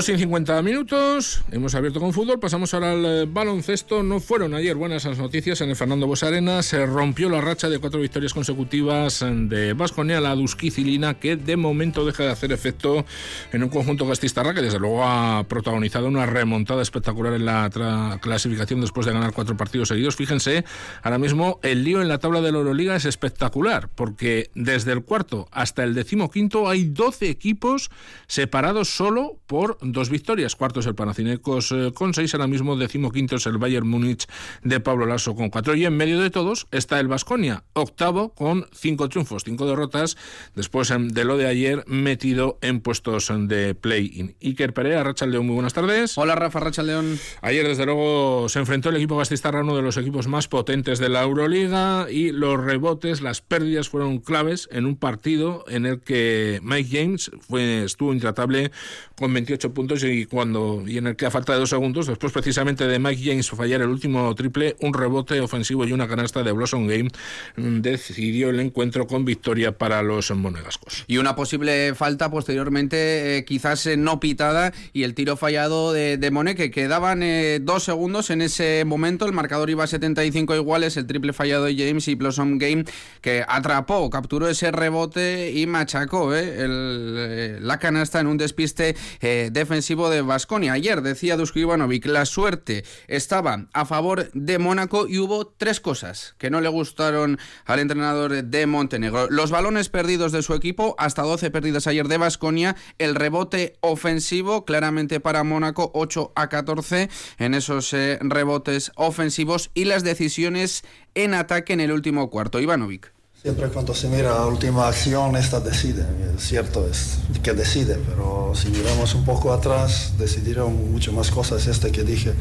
2 0.00 0.08
y 0.08 0.16
50 0.16 0.62
minutos, 0.62 1.42
hemos 1.52 1.74
abierto 1.74 2.00
con 2.00 2.14
fútbol, 2.14 2.40
pasamos 2.40 2.72
ahora 2.72 2.92
al 2.92 3.04
eh, 3.04 3.26
baloncesto. 3.30 4.02
No 4.02 4.18
fueron 4.18 4.54
ayer 4.54 4.74
buenas 4.74 5.04
las 5.04 5.18
noticias 5.18 5.60
en 5.60 5.68
el 5.68 5.76
Fernando 5.76 6.06
Bosarena, 6.06 6.62
se 6.62 6.86
rompió 6.86 7.28
la 7.28 7.42
racha 7.42 7.68
de 7.68 7.78
cuatro 7.78 8.00
victorias 8.00 8.32
consecutivas 8.32 9.22
de 9.22 9.74
Vasconia, 9.74 10.22
la 10.22 10.34
Dusquicilina, 10.34 11.18
que 11.18 11.36
de 11.36 11.58
momento 11.58 12.06
deja 12.06 12.22
de 12.22 12.30
hacer 12.30 12.50
efecto 12.50 13.04
en 13.52 13.62
un 13.62 13.68
conjunto 13.68 14.06
gastistarra 14.06 14.54
que 14.54 14.62
desde 14.62 14.78
luego 14.78 15.04
ha 15.04 15.44
protagonizado 15.46 16.08
una 16.08 16.24
remontada 16.24 16.80
espectacular 16.80 17.34
en 17.34 17.44
la 17.44 18.18
clasificación 18.22 18.80
después 18.80 19.04
de 19.04 19.12
ganar 19.12 19.34
cuatro 19.34 19.58
partidos 19.58 19.88
seguidos. 19.88 20.16
Fíjense, 20.16 20.64
ahora 21.02 21.18
mismo 21.18 21.60
el 21.62 21.84
lío 21.84 22.00
en 22.00 22.08
la 22.08 22.16
tabla 22.16 22.40
de 22.40 22.52
la 22.52 22.56
Euroliga 22.56 22.96
es 22.96 23.04
espectacular, 23.04 23.90
porque 23.94 24.50
desde 24.54 24.92
el 24.92 25.02
cuarto 25.02 25.46
hasta 25.52 25.84
el 25.84 25.92
decimoquinto 25.92 26.70
hay 26.70 26.84
12 26.84 27.28
equipos 27.28 27.90
separados 28.28 28.88
solo 28.88 29.36
por 29.46 29.76
dos 29.92 30.10
victorias. 30.10 30.56
Cuarto 30.56 30.80
es 30.80 30.86
el 30.86 30.94
Panathinaikos 30.94 31.72
eh, 31.72 31.92
con 31.94 32.14
seis, 32.14 32.34
ahora 32.34 32.46
mismo 32.46 32.76
decimoquinto 32.76 33.36
es 33.36 33.46
el 33.46 33.58
Bayern 33.58 33.88
Múnich 33.88 34.26
de 34.62 34.80
Pablo 34.80 35.06
Lasso 35.06 35.34
con 35.34 35.50
cuatro. 35.50 35.74
Y 35.74 35.84
en 35.84 35.96
medio 35.96 36.20
de 36.20 36.30
todos 36.30 36.66
está 36.70 37.00
el 37.00 37.08
Vasconia, 37.08 37.64
octavo 37.72 38.34
con 38.34 38.66
cinco 38.72 39.08
triunfos, 39.08 39.44
cinco 39.44 39.66
derrotas, 39.66 40.16
después 40.54 40.90
em, 40.90 41.08
de 41.08 41.24
lo 41.24 41.36
de 41.36 41.46
ayer 41.46 41.84
metido 41.86 42.58
en 42.62 42.80
puestos 42.80 43.30
em, 43.30 43.48
de 43.48 43.74
play-in. 43.74 44.36
Iker 44.42 44.72
Perea, 44.72 45.02
Racha 45.02 45.26
León, 45.26 45.46
muy 45.46 45.54
buenas 45.54 45.74
tardes. 45.74 46.16
Hola 46.18 46.34
Rafa, 46.34 46.60
Racha 46.60 46.82
León. 46.82 47.18
Ayer 47.42 47.66
desde 47.66 47.86
luego 47.86 48.48
se 48.48 48.58
enfrentó 48.58 48.90
el 48.90 48.96
equipo 48.96 49.16
gastistarra, 49.16 49.60
uno 49.60 49.76
de 49.76 49.82
los 49.82 49.96
equipos 49.96 50.26
más 50.26 50.48
potentes 50.48 50.98
de 50.98 51.08
la 51.08 51.22
Euroliga, 51.22 52.06
y 52.10 52.32
los 52.32 52.62
rebotes, 52.62 53.20
las 53.20 53.40
pérdidas 53.40 53.88
fueron 53.88 54.18
claves 54.18 54.68
en 54.72 54.86
un 54.86 54.96
partido 54.96 55.64
en 55.68 55.86
el 55.86 56.00
que 56.00 56.60
Mike 56.62 56.88
James 56.90 57.30
fue, 57.40 57.84
estuvo 57.84 58.12
intratable 58.12 58.70
con 59.16 59.32
28 59.32 59.74
puntos 59.74 59.79
y 59.88 60.26
cuando 60.26 60.84
y 60.86 60.98
en 60.98 61.06
el 61.06 61.16
que 61.16 61.26
a 61.26 61.30
falta 61.30 61.52
de 61.54 61.58
dos 61.58 61.70
segundos, 61.70 62.06
después 62.06 62.32
precisamente 62.32 62.86
de 62.86 62.98
Mike 62.98 63.22
James 63.24 63.48
fallar 63.50 63.80
el 63.80 63.88
último 63.88 64.34
triple, 64.34 64.76
un 64.80 64.94
rebote 64.94 65.40
ofensivo 65.40 65.84
y 65.86 65.92
una 65.92 66.06
canasta 66.06 66.42
de 66.42 66.52
Blossom 66.52 66.86
Game 66.86 67.10
mm, 67.56 67.80
decidió 67.80 68.50
el 68.50 68.60
encuentro 68.60 69.06
con 69.06 69.24
victoria 69.24 69.76
para 69.76 70.02
los 70.02 70.30
monegascos. 70.30 71.04
Y 71.06 71.18
una 71.18 71.34
posible 71.34 71.94
falta 71.94 72.30
posteriormente, 72.30 73.38
eh, 73.38 73.44
quizás 73.44 73.86
eh, 73.86 73.96
no 73.96 74.20
pitada, 74.20 74.72
y 74.92 75.02
el 75.02 75.14
tiro 75.14 75.36
fallado 75.36 75.92
de, 75.92 76.16
de 76.16 76.30
que 76.54 76.70
quedaban 76.70 77.22
eh, 77.22 77.58
dos 77.60 77.84
segundos 77.84 78.30
en 78.30 78.42
ese 78.42 78.84
momento, 78.86 79.26
el 79.26 79.32
marcador 79.32 79.70
iba 79.70 79.84
a 79.84 79.86
75 79.86 80.54
iguales, 80.56 80.96
el 80.96 81.06
triple 81.06 81.32
fallado 81.32 81.64
de 81.64 81.76
James 81.76 82.06
y 82.08 82.14
Blossom 82.14 82.58
Game 82.58 82.84
que 83.20 83.44
atrapó, 83.46 84.08
capturó 84.10 84.48
ese 84.48 84.70
rebote 84.70 85.52
y 85.52 85.66
machacó 85.66 86.30
la 86.32 87.78
canasta 87.78 88.20
en 88.20 88.26
un 88.26 88.38
despiste 88.38 88.94
de 89.20 89.66
defensivo 89.70 90.10
de 90.10 90.20
Vasconia. 90.20 90.72
Ayer 90.72 91.00
decía 91.00 91.36
Dusko 91.36 91.60
Ivanovic, 91.60 92.04
la 92.06 92.26
suerte 92.26 92.84
estaba 93.06 93.68
a 93.72 93.86
favor 93.86 94.28
de 94.32 94.58
Mónaco 94.58 95.06
y 95.06 95.20
hubo 95.20 95.46
tres 95.46 95.78
cosas 95.78 96.34
que 96.38 96.50
no 96.50 96.60
le 96.60 96.68
gustaron 96.68 97.38
al 97.66 97.78
entrenador 97.78 98.42
de 98.42 98.66
Montenegro. 98.66 99.30
Los 99.30 99.52
balones 99.52 99.88
perdidos 99.88 100.32
de 100.32 100.42
su 100.42 100.54
equipo, 100.54 100.96
hasta 100.98 101.22
12 101.22 101.52
perdidas 101.52 101.86
ayer 101.86 102.08
de 102.08 102.18
Vasconia, 102.18 102.74
el 102.98 103.14
rebote 103.14 103.74
ofensivo 103.78 104.64
claramente 104.64 105.20
para 105.20 105.44
Mónaco 105.44 105.92
8 105.94 106.32
a 106.34 106.48
14 106.48 107.08
en 107.38 107.54
esos 107.54 107.92
eh, 107.92 108.18
rebotes 108.22 108.90
ofensivos 108.96 109.70
y 109.72 109.84
las 109.84 110.02
decisiones 110.02 110.82
en 111.14 111.32
ataque 111.32 111.74
en 111.74 111.80
el 111.80 111.92
último 111.92 112.28
cuarto. 112.28 112.58
Ivanovic. 112.58 113.12
Siempre 113.42 113.68
cuando 113.68 113.94
se 113.94 114.06
mira 114.06 114.34
la 114.34 114.46
última 114.46 114.86
acción, 114.86 115.34
esta 115.34 115.60
decide. 115.60 116.04
Cierto 116.36 116.86
es 116.86 117.20
que 117.42 117.54
decide, 117.54 117.98
pero 118.06 118.52
si 118.54 118.68
miramos 118.68 119.14
un 119.14 119.24
poco 119.24 119.54
atrás, 119.54 120.12
decidieron 120.18 120.92
mucho 120.92 121.10
más 121.14 121.30
cosas. 121.30 121.66
Este 121.66 121.90
que 121.90 122.02
dije, 122.02 122.34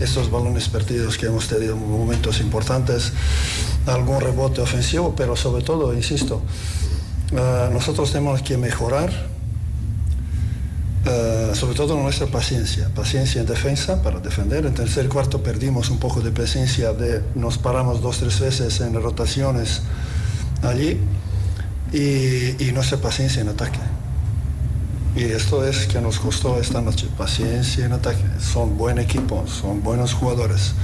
estos 0.00 0.30
balones 0.30 0.70
perdidos 0.70 1.18
que 1.18 1.26
hemos 1.26 1.48
tenido 1.48 1.74
en 1.74 1.90
momentos 1.90 2.40
importantes, 2.40 3.12
algún 3.84 4.22
rebote 4.22 4.62
ofensivo, 4.62 5.14
pero 5.14 5.36
sobre 5.36 5.62
todo, 5.62 5.92
insisto, 5.92 6.40
uh, 7.32 7.70
nosotros 7.70 8.10
tenemos 8.10 8.40
que 8.40 8.56
mejorar, 8.56 9.10
uh, 11.04 11.54
sobre 11.54 11.74
todo 11.74 11.94
nuestra 12.00 12.26
paciencia, 12.26 12.88
paciencia 12.94 13.42
en 13.42 13.46
defensa 13.46 14.02
para 14.02 14.18
defender. 14.20 14.64
En 14.64 14.72
tercer 14.72 15.10
cuarto 15.10 15.42
perdimos 15.42 15.90
un 15.90 15.98
poco 15.98 16.22
de 16.22 16.30
paciencia, 16.30 16.94
de, 16.94 17.22
nos 17.34 17.58
paramos 17.58 18.00
dos, 18.00 18.16
tres 18.16 18.40
veces 18.40 18.80
en 18.80 18.94
rotaciones 18.94 19.82
allí 20.62 20.98
y, 21.92 22.62
y 22.62 22.72
nuestra 22.72 22.98
paciencia 22.98 23.42
en 23.42 23.48
ataque. 23.48 23.78
Y 25.16 25.24
esto 25.24 25.66
es 25.66 25.86
que 25.86 26.00
nos 26.00 26.18
costó 26.20 26.60
esta 26.60 26.80
noche, 26.80 27.08
paciencia 27.16 27.86
en 27.86 27.92
ataque. 27.92 28.24
Son 28.40 28.76
buen 28.76 28.98
equipo, 28.98 29.46
son 29.46 29.82
buenos 29.82 30.14
jugadores 30.14 30.74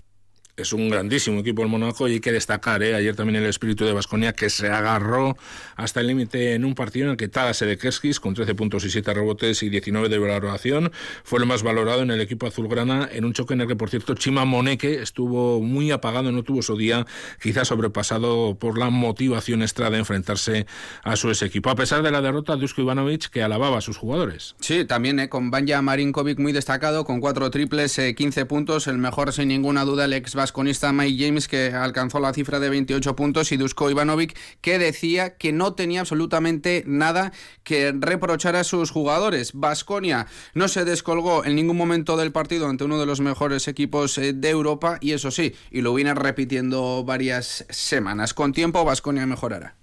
es 0.57 0.73
un 0.73 0.89
grandísimo 0.89 1.41
equipo 1.41 1.63
el 1.63 1.69
Mónaco 1.69 2.07
y 2.09 2.13
hay 2.13 2.21
que 2.21 2.31
destacar 2.31 2.83
¿eh? 2.83 2.95
ayer 2.95 3.17
también 3.17 3.43
el 3.43 3.49
espíritu 3.49 3.85
de 3.85 3.93
Vasconia 3.93 4.33
que 4.33 4.51
se 4.51 4.69
agarró 4.69 5.37
hasta 5.77 6.01
el 6.01 6.07
límite 6.07 6.55
en 6.55 6.65
un 6.65 6.75
partido 6.75 7.07
en 7.07 7.13
el 7.13 7.17
que 7.17 7.27
Tadas 7.27 7.57
Sedekerskis 7.57 8.21
con 8.21 8.35
13 8.35 8.55
puntos 8.55 8.85
y 8.85 8.91
7 8.91 9.15
rebotes 9.15 9.63
y 9.65 9.69
19 9.69 10.09
de 10.09 10.19
valoración 10.19 10.93
fue 11.25 11.41
el 11.41 11.47
más 11.47 11.65
valorado 11.65 12.03
en 12.03 12.11
el 12.13 12.21
equipo 12.21 12.47
azulgrana 12.47 13.09
en 13.11 13.25
un 13.25 13.33
choque 13.33 13.55
en 13.55 13.63
el 13.63 13.67
que 13.67 13.75
por 13.75 13.91
cierto 13.91 14.15
Chima 14.15 14.45
Moneke 14.45 15.03
estuvo 15.03 15.61
muy 15.61 15.91
apagado, 15.91 16.31
no 16.31 16.45
tuvo 16.45 16.63
su 16.63 16.77
día 16.77 17.05
quizás 17.43 17.69
sobrepasado 17.69 18.57
por 18.57 18.79
la 18.79 18.91
motivación 18.91 19.63
extra 19.63 19.91
de 19.91 19.99
enfrentarse 19.99 20.67
a 21.03 21.17
su 21.17 21.31
ex 21.31 21.43
equipo 21.43 21.71
a 21.71 21.75
pesar 21.75 22.03
de 22.03 22.13
la 22.13 22.21
derrota 22.21 22.55
Dusko 22.55 22.83
Ivanovic 22.83 23.29
que 23.29 23.43
alababa 23.43 23.79
a 23.79 23.81
sus 23.81 23.97
jugadores. 23.97 24.55
Sí, 24.61 24.85
también 24.85 25.19
¿eh? 25.19 25.29
con 25.29 25.51
Banja 25.51 25.83
Marinkovic 25.83 26.39
muy 26.39 26.53
destacado 26.53 27.05
con 27.05 27.21
4 27.21 27.51
triples, 27.51 28.01
15 28.17 28.41
eh, 28.41 28.47
puntos, 28.47 28.87
el 28.87 28.99
mejor 28.99 29.33
sin 29.33 29.49
ninguna 29.49 29.85
duda 29.85 30.05
el 30.05 30.13
ex 30.13 30.35
vasconista 30.45 30.93
Mike 30.93 31.25
James, 31.25 31.49
que 31.49 31.73
alcanzó 31.73 32.21
la 32.21 32.35
cifra 32.35 32.61
de 32.61 32.69
28 32.69 33.17
puntos, 33.17 33.51
y 33.51 33.57
Dusko 33.57 33.89
Ivanovic, 33.89 34.37
que 34.61 34.79
decía 34.79 35.39
que 35.39 35.53
no 35.53 35.73
tenía 35.73 36.01
absolutamente 36.01 36.85
nada 36.87 37.33
que 37.63 37.95
reprochar 37.99 38.55
a 38.55 38.63
sus 38.63 38.91
jugadores. 38.91 39.53
Vasconia 39.55 40.27
no 40.53 40.69
se 40.69 40.85
descolgó 40.85 41.47
en 41.47 41.57
ningún 41.57 41.79
momento 41.79 42.19
del 42.19 42.31
partido 42.31 42.69
ante 42.69 42.85
uno 42.85 43.01
de 43.01 43.07
los 43.07 43.21
mejores 43.21 43.69
equipos 43.69 44.19
eh, 44.19 44.35
de 44.35 44.51
Europa, 44.51 44.99
y 45.01 45.13
eso 45.13 45.31
sí, 45.31 45.55
y 45.71 45.81
lo 45.81 45.95
viene 45.95 46.13
repitiendo 46.13 47.05
varias 47.05 47.65
semanas. 47.71 48.35
Con 48.35 48.53
tiempo, 48.53 48.85
Vasconia 48.85 49.25
mejorará. 49.25 49.77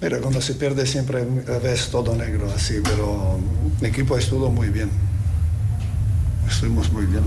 Mira, 0.00 0.18
cuando 0.18 0.42
se 0.42 0.54
pierde 0.54 0.86
siempre 0.86 1.24
ves 1.62 1.88
todo 1.88 2.16
negro 2.16 2.50
así, 2.52 2.80
pero 2.82 3.38
el 3.80 3.86
equipo 3.86 4.18
estuvo 4.18 4.50
muy 4.50 4.70
bien 4.70 4.90
estuvimos 6.48 6.92
muy 6.92 7.06
bien. 7.06 7.24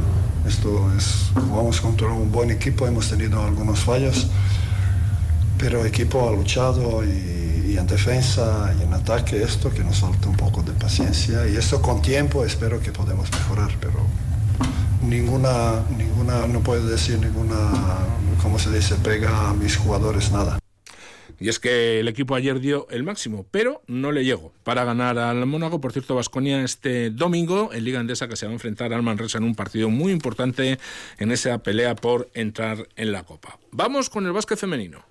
Esto 0.47 0.91
es, 0.97 1.31
jugamos 1.33 1.81
contra 1.81 2.07
un 2.07 2.31
buen 2.31 2.51
equipo, 2.51 2.87
hemos 2.87 3.09
tenido 3.09 3.43
algunos 3.43 3.79
fallos, 3.79 4.27
pero 5.57 5.81
el 5.81 5.87
equipo 5.87 6.27
ha 6.27 6.31
luchado 6.31 7.03
y, 7.03 7.71
y, 7.71 7.77
en 7.77 7.87
defensa 7.87 8.73
y 8.79 8.83
en 8.83 8.93
ataque 8.93 9.43
esto 9.43 9.69
que 9.69 9.83
nos 9.83 9.99
falta 9.99 10.29
un 10.29 10.37
poco 10.37 10.63
de 10.63 10.71
paciencia 10.73 11.47
y 11.47 11.55
esto 11.55 11.81
con 11.81 12.01
tiempo 12.01 12.45
espero 12.45 12.79
que 12.79 12.91
podemos 12.91 13.29
mejorar, 13.31 13.71
pero 13.79 14.05
ninguna, 15.01 15.83
ninguna, 15.97 16.47
no 16.47 16.59
puedo 16.61 16.87
decir 16.87 17.19
ninguna, 17.19 17.55
como 18.41 18.59
se 18.59 18.71
dice, 18.71 18.95
pega 18.95 19.49
a 19.49 19.53
mis 19.53 19.77
jugadores 19.77 20.31
nada. 20.31 20.59
Y 21.39 21.49
es 21.49 21.59
que 21.59 21.99
el 21.99 22.07
equipo 22.07 22.35
ayer 22.35 22.59
dio 22.59 22.87
el 22.89 23.03
máximo, 23.03 23.45
pero 23.51 23.81
no 23.87 24.11
le 24.11 24.25
llegó 24.25 24.53
para 24.63 24.83
ganar 24.83 25.17
al 25.19 25.45
Mónaco. 25.45 25.79
Por 25.79 25.93
cierto, 25.93 26.15
Vasconia 26.15 26.63
este 26.63 27.09
domingo 27.09 27.69
en 27.73 27.83
Liga 27.83 27.99
Andesa 27.99 28.27
que 28.27 28.35
se 28.35 28.45
va 28.45 28.51
a 28.51 28.53
enfrentar 28.53 28.93
al 28.93 29.03
Manresa 29.03 29.37
en 29.37 29.43
un 29.43 29.55
partido 29.55 29.89
muy 29.89 30.11
importante 30.11 30.79
en 31.19 31.31
esa 31.31 31.59
pelea 31.59 31.95
por 31.95 32.29
entrar 32.33 32.87
en 32.95 33.11
la 33.11 33.23
Copa. 33.23 33.59
Vamos 33.71 34.09
con 34.09 34.25
el 34.25 34.33
básquet 34.33 34.57
femenino. 34.57 35.06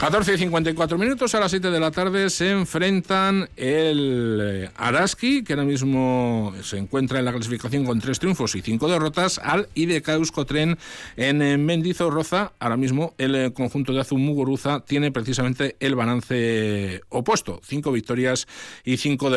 14 0.00 0.32
y 0.32 0.38
54 0.38 0.96
minutos 0.96 1.34
a 1.34 1.40
las 1.40 1.50
7 1.50 1.70
de 1.70 1.78
la 1.78 1.90
tarde 1.90 2.30
se 2.30 2.50
enfrentan 2.52 3.50
el 3.58 4.40
eh, 4.42 4.70
Araski, 4.74 5.44
que 5.44 5.52
ahora 5.52 5.66
mismo 5.66 6.54
se 6.62 6.78
encuentra 6.78 7.18
en 7.18 7.26
la 7.26 7.32
clasificación 7.32 7.84
con 7.84 8.00
tres 8.00 8.18
triunfos 8.18 8.54
y 8.54 8.62
cinco 8.62 8.88
derrotas, 8.88 9.38
al 9.44 9.68
IDK 9.74 10.08
Euskotren 10.08 10.78
en 11.18 11.42
eh, 11.42 11.58
Mendizorroza. 11.58 12.54
Ahora 12.60 12.78
mismo 12.78 13.12
el 13.18 13.34
eh, 13.34 13.52
conjunto 13.52 13.92
de 13.92 14.00
Azumuguruza 14.00 14.80
tiene 14.80 15.12
precisamente 15.12 15.76
el 15.80 15.94
balance 15.94 17.02
opuesto, 17.10 17.60
cinco 17.62 17.92
victorias 17.92 18.48
y 18.82 18.96
cinco, 18.96 19.30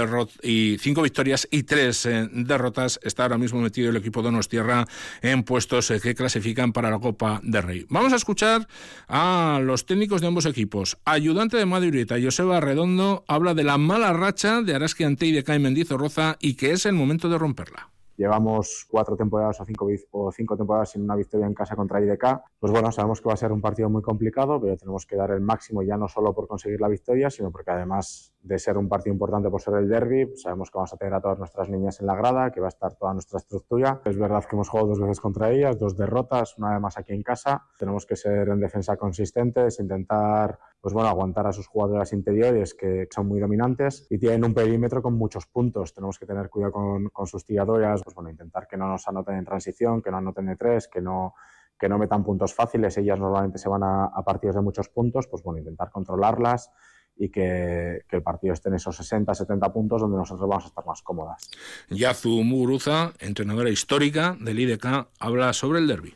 y 0.43 0.77
cinco 0.79 1.01
victorias 1.01 1.45
y 1.51 1.63
tres 1.63 2.07
derrotas. 2.31 3.01
Está 3.03 3.23
ahora 3.23 3.37
mismo 3.37 3.59
metido 3.59 3.89
el 3.89 3.97
equipo 3.97 4.21
Donostierra 4.21 4.87
en 5.21 5.43
puestos 5.43 5.91
que 6.01 6.15
clasifican 6.15 6.71
para 6.71 6.89
la 6.89 6.99
Copa 6.99 7.41
de 7.43 7.59
Rey. 7.59 7.85
Vamos 7.89 8.13
a 8.13 8.15
escuchar 8.15 8.65
a 9.09 9.59
los 9.61 9.85
técnicos 9.85 10.21
de 10.21 10.27
ambos 10.27 10.45
equipos 10.45 10.52
equipos. 10.53 10.97
Ayudante 11.03 11.57
de 11.57 11.65
Madurita, 11.65 12.15
Joseba 12.21 12.61
Redondo, 12.61 13.25
habla 13.27 13.53
de 13.53 13.63
la 13.63 13.77
mala 13.77 14.13
racha 14.13 14.61
de 14.61 14.75
Araski 14.75 15.03
Ante 15.03 15.25
y 15.25 15.31
de 15.31 15.43
Caimendizorroza 15.43 16.21
Mendizorroza 16.21 16.37
y 16.39 16.53
que 16.53 16.71
es 16.71 16.85
el 16.85 16.93
momento 16.93 17.27
de 17.27 17.37
romperla 17.37 17.92
llevamos 18.17 18.85
cuatro 18.89 19.15
temporadas 19.15 19.59
o 19.61 19.65
cinco, 19.65 19.87
o 20.11 20.31
cinco 20.31 20.57
temporadas 20.57 20.91
sin 20.91 21.03
una 21.03 21.15
victoria 21.15 21.47
en 21.47 21.53
casa 21.53 21.75
contra 21.75 22.01
IDK, 22.01 22.41
pues 22.59 22.71
bueno, 22.71 22.91
sabemos 22.91 23.21
que 23.21 23.27
va 23.27 23.33
a 23.33 23.37
ser 23.37 23.51
un 23.51 23.61
partido 23.61 23.89
muy 23.89 24.01
complicado, 24.01 24.59
pero 24.61 24.77
tenemos 24.77 25.05
que 25.05 25.15
dar 25.15 25.31
el 25.31 25.41
máximo 25.41 25.81
ya 25.81 25.97
no 25.97 26.07
solo 26.07 26.33
por 26.33 26.47
conseguir 26.47 26.79
la 26.81 26.87
victoria, 26.87 27.29
sino 27.29 27.51
porque 27.51 27.71
además 27.71 28.33
de 28.41 28.59
ser 28.59 28.77
un 28.77 28.89
partido 28.89 29.13
importante 29.13 29.49
por 29.49 29.61
ser 29.61 29.75
el 29.75 29.87
derby, 29.87 30.35
sabemos 30.35 30.69
que 30.69 30.77
vamos 30.77 30.93
a 30.93 30.97
tener 30.97 31.13
a 31.13 31.21
todas 31.21 31.39
nuestras 31.39 31.69
niñas 31.69 31.99
en 32.01 32.07
la 32.07 32.15
grada, 32.15 32.51
que 32.51 32.59
va 32.59 32.67
a 32.67 32.69
estar 32.69 32.93
toda 32.95 33.13
nuestra 33.13 33.37
estructura. 33.37 34.01
Es 34.05 34.17
verdad 34.17 34.43
que 34.43 34.55
hemos 34.55 34.69
jugado 34.69 34.89
dos 34.89 34.99
veces 34.99 35.19
contra 35.19 35.51
ellas, 35.51 35.79
dos 35.79 35.95
derrotas, 35.95 36.57
una 36.57 36.71
vez 36.71 36.81
más 36.81 36.97
aquí 36.97 37.13
en 37.13 37.23
casa. 37.23 37.63
Tenemos 37.77 38.05
que 38.05 38.15
ser 38.15 38.49
en 38.49 38.59
defensa 38.59 38.97
consistentes, 38.97 39.79
intentar 39.79 40.59
pues 40.83 40.93
bueno, 40.93 41.07
aguantar 41.07 41.47
a 41.47 41.53
sus 41.53 41.65
jugadoras 41.65 42.11
interiores 42.11 42.73
que 42.73 43.07
son 43.09 43.25
muy 43.25 43.39
dominantes 43.39 44.05
y 44.09 44.17
tienen 44.17 44.43
un 44.43 44.53
perímetro 44.53 45.01
con 45.01 45.13
muchos 45.13 45.45
puntos. 45.45 45.93
Tenemos 45.93 46.19
que 46.19 46.25
tener 46.25 46.49
cuidado 46.49 46.73
con, 46.73 47.07
con 47.07 47.25
sus 47.25 47.45
tiradoras, 47.45 48.01
pues 48.03 48.13
bueno, 48.13 48.29
intentar 48.29 48.67
que 48.67 48.75
no 48.75 48.89
nos 48.89 49.07
anoten 49.07 49.37
en 49.37 49.45
transición, 49.45 50.01
que 50.01 50.11
no 50.11 50.17
anoten 50.17 50.45
de 50.47 50.57
tres, 50.57 50.89
que 50.89 50.99
no, 50.99 51.35
que 51.79 51.87
no 51.87 51.97
metan 51.97 52.25
puntos 52.25 52.53
fáciles. 52.53 52.97
Ellas 52.97 53.17
normalmente 53.17 53.59
se 53.59 53.69
van 53.69 53.81
a, 53.81 54.07
a 54.07 54.25
partidos 54.25 54.57
de 54.57 54.61
muchos 54.61 54.89
puntos, 54.89 55.25
pues 55.27 55.41
bueno, 55.41 55.59
intentar 55.59 55.89
controlarlas 55.89 56.69
y 57.15 57.29
que, 57.29 58.01
que, 58.09 58.17
el 58.17 58.21
partido 58.21 58.51
esté 58.51 58.67
en 58.67 58.75
esos 58.75 58.97
60, 58.97 59.33
70 59.33 59.71
puntos 59.71 60.01
donde 60.01 60.17
nosotros 60.17 60.49
vamos 60.49 60.65
a 60.65 60.67
estar 60.67 60.85
más 60.85 61.01
cómodas. 61.01 61.49
Yazu 61.91 62.43
Muguruza, 62.43 63.13
entrenadora 63.19 63.69
histórica 63.69 64.35
del 64.37 64.59
IDK, 64.59 65.07
habla 65.17 65.53
sobre 65.53 65.79
el 65.79 65.87
derby. 65.87 66.13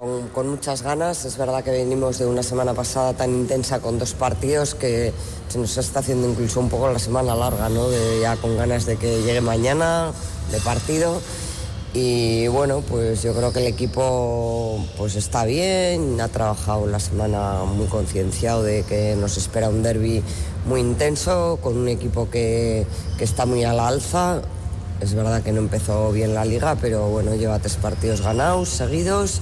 Con, 0.00 0.48
muchas 0.48 0.82
ganas, 0.82 1.24
es 1.24 1.36
verdad 1.36 1.64
que 1.64 1.72
venimos 1.72 2.18
de 2.18 2.26
una 2.26 2.44
semana 2.44 2.72
pasada 2.72 3.14
tan 3.14 3.30
intensa 3.30 3.80
con 3.80 3.98
dos 3.98 4.12
partidos 4.14 4.76
que 4.76 5.12
se 5.48 5.58
nos 5.58 5.76
está 5.76 5.98
haciendo 5.98 6.28
incluso 6.28 6.60
un 6.60 6.68
poco 6.68 6.88
la 6.88 7.00
semana 7.00 7.34
larga, 7.34 7.68
¿no? 7.68 7.88
De, 7.88 8.20
ya 8.20 8.36
con 8.36 8.56
ganas 8.56 8.86
de 8.86 8.96
que 8.96 9.22
llegue 9.22 9.40
mañana 9.40 10.12
de 10.52 10.60
partido. 10.60 11.20
Y 11.94 12.46
bueno, 12.46 12.80
pues 12.88 13.24
yo 13.24 13.34
creo 13.34 13.52
que 13.52 13.58
el 13.58 13.66
equipo 13.66 14.78
pues 14.96 15.16
está 15.16 15.44
bien, 15.44 16.20
ha 16.20 16.28
trabajado 16.28 16.86
la 16.86 17.00
semana 17.00 17.64
muy 17.64 17.88
concienciado 17.88 18.62
de 18.62 18.84
que 18.84 19.16
nos 19.16 19.36
espera 19.36 19.68
un 19.68 19.82
derby 19.82 20.22
muy 20.68 20.80
intenso, 20.80 21.58
con 21.60 21.76
un 21.76 21.88
equipo 21.88 22.30
que, 22.30 22.86
que 23.18 23.24
está 23.24 23.46
muy 23.46 23.64
a 23.64 23.72
la 23.72 23.88
alza. 23.88 24.42
Es 25.00 25.14
verdad 25.14 25.42
que 25.42 25.50
no 25.50 25.58
empezó 25.58 26.12
bien 26.12 26.34
la 26.34 26.44
liga, 26.44 26.76
pero 26.80 27.08
bueno, 27.08 27.34
lleva 27.34 27.58
tres 27.58 27.76
partidos 27.76 28.20
ganados, 28.20 28.68
seguidos 28.68 29.40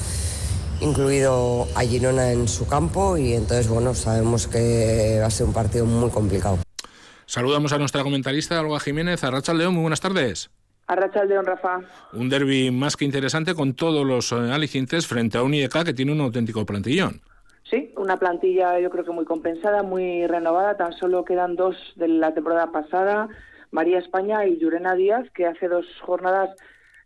incluido 0.81 1.67
a 1.75 1.81
Girona 1.83 2.33
en 2.33 2.49
su 2.49 2.67
campo 2.69 3.17
y 3.17 3.35
entonces 3.35 3.69
bueno, 3.69 3.95
sabemos 3.95 4.47
que 4.47 5.19
va 5.21 5.27
a 5.27 5.31
ser 5.31 5.47
un 5.47 5.53
partido 5.53 5.87
muy 5.87 6.11
complicado. 6.11 6.59
Saludamos 7.27 7.73
a 7.73 7.79
nuestra 7.79 8.03
comentarista 8.03 8.59
Alba 8.59 8.79
Jiménez, 8.79 9.25
a 9.25 9.31
Rachel 9.31 9.59
León, 9.59 9.75
muy 9.75 9.83
buenas 9.83 10.01
tardes. 10.01 10.51
A 10.87 10.95
Rachel 10.95 11.29
León, 11.29 11.45
Rafa. 11.45 11.81
Un 12.12 12.29
derby 12.29 12.71
más 12.71 12.97
que 12.97 13.05
interesante 13.05 13.55
con 13.55 13.75
todos 13.75 14.07
los 14.07 14.31
eh, 14.31 14.37
alicientes 14.53 15.07
frente 15.07 15.37
a 15.37 15.43
un 15.43 15.53
IEK 15.53 15.85
que 15.85 15.95
tiene 15.95 16.12
un 16.12 16.21
auténtico 16.21 16.65
plantillón. 16.65 17.21
Sí, 17.69 17.93
una 17.97 18.17
plantilla 18.17 18.79
yo 18.79 18.91
creo 18.91 19.05
que 19.05 19.11
muy 19.11 19.25
compensada, 19.25 19.83
muy 19.83 20.27
renovada, 20.29 20.77
tan 20.77 20.93
solo 20.93 21.25
quedan 21.25 21.57
dos 21.57 21.77
de 21.97 22.07
la 22.07 22.33
temporada 22.33 22.71
pasada, 22.71 23.29
María 23.73 23.99
España 23.99 24.47
y 24.47 24.59
Yurena 24.59 24.95
Díaz, 24.95 25.29
que 25.35 25.47
hace 25.47 25.67
dos 25.67 25.85
jornadas 26.03 26.51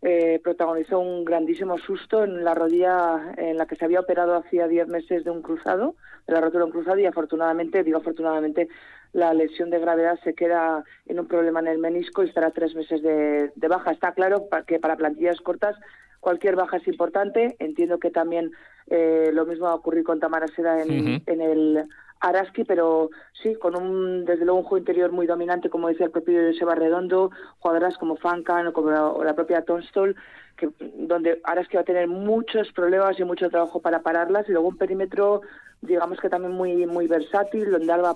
eh, 0.01 0.39
protagonizó 0.43 0.99
un 0.99 1.23
grandísimo 1.23 1.77
susto 1.77 2.23
en 2.23 2.43
la 2.43 2.55
rodilla 2.55 3.33
en 3.37 3.57
la 3.57 3.67
que 3.67 3.75
se 3.75 3.85
había 3.85 3.99
operado 3.99 4.35
hacía 4.35 4.67
10 4.67 4.87
meses 4.87 5.23
de 5.23 5.29
un 5.29 5.41
cruzado, 5.41 5.95
de 6.27 6.33
la 6.33 6.41
rotura 6.41 6.63
de 6.63 6.65
un 6.65 6.71
cruzado, 6.71 6.99
y 6.99 7.05
afortunadamente, 7.05 7.83
digo 7.83 7.99
afortunadamente, 7.99 8.67
la 9.13 9.33
lesión 9.33 9.69
de 9.69 9.79
gravedad 9.79 10.19
se 10.23 10.33
queda 10.33 10.83
en 11.07 11.19
un 11.19 11.27
problema 11.27 11.59
en 11.59 11.67
el 11.67 11.79
menisco 11.79 12.23
y 12.23 12.27
estará 12.27 12.51
tres 12.51 12.75
meses 12.75 13.01
de, 13.01 13.67
baja. 13.67 13.91
Está 13.91 14.13
claro 14.13 14.47
que 14.65 14.79
para 14.79 14.95
plantillas 14.95 15.41
cortas 15.41 15.75
cualquier 16.19 16.55
baja 16.55 16.77
es 16.77 16.87
importante. 16.87 17.55
Entiendo 17.59 17.99
que 17.99 18.11
también 18.11 18.51
eh, 18.87 19.31
lo 19.33 19.45
mismo 19.45 19.65
va 19.65 19.71
a 19.71 19.75
ocurrir 19.75 20.03
con 20.03 20.19
Tamara 20.19 20.47
Seda 20.47 20.81
en, 20.81 21.21
en 21.25 21.41
el 21.41 21.85
Araski, 22.21 22.63
pero 22.63 23.09
sí, 23.33 23.55
con 23.55 23.75
un, 23.75 24.25
desde 24.25 24.45
luego 24.45 24.59
un 24.59 24.63
juego 24.63 24.77
interior 24.77 25.11
muy 25.11 25.25
dominante, 25.25 25.69
como 25.69 25.87
decía 25.87 26.05
el 26.05 26.11
propio 26.11 26.39
Joseba 26.51 26.75
Redondo, 26.75 27.31
jugadoras 27.59 27.97
como 27.97 28.15
Fancan 28.15 28.67
o 28.67 28.73
como 28.73 29.23
la, 29.23 29.33
propia 29.33 29.63
Tonstol, 29.63 30.15
que, 30.57 30.69
donde 30.79 31.39
Araski 31.43 31.77
va 31.77 31.81
a 31.81 31.85
tener 31.85 32.07
muchos 32.07 32.71
problemas 32.71 33.19
y 33.19 33.23
mucho 33.23 33.49
trabajo 33.49 33.81
para 33.81 34.01
pararlas, 34.01 34.47
y 34.47 34.51
luego 34.51 34.69
un 34.69 34.77
perímetro 34.77 35.41
digamos 35.81 36.19
que 36.19 36.29
también 36.29 36.53
muy 36.53 36.85
muy 36.85 37.07
versátil, 37.07 37.71
donde 37.71 37.91
Alba 37.91 38.15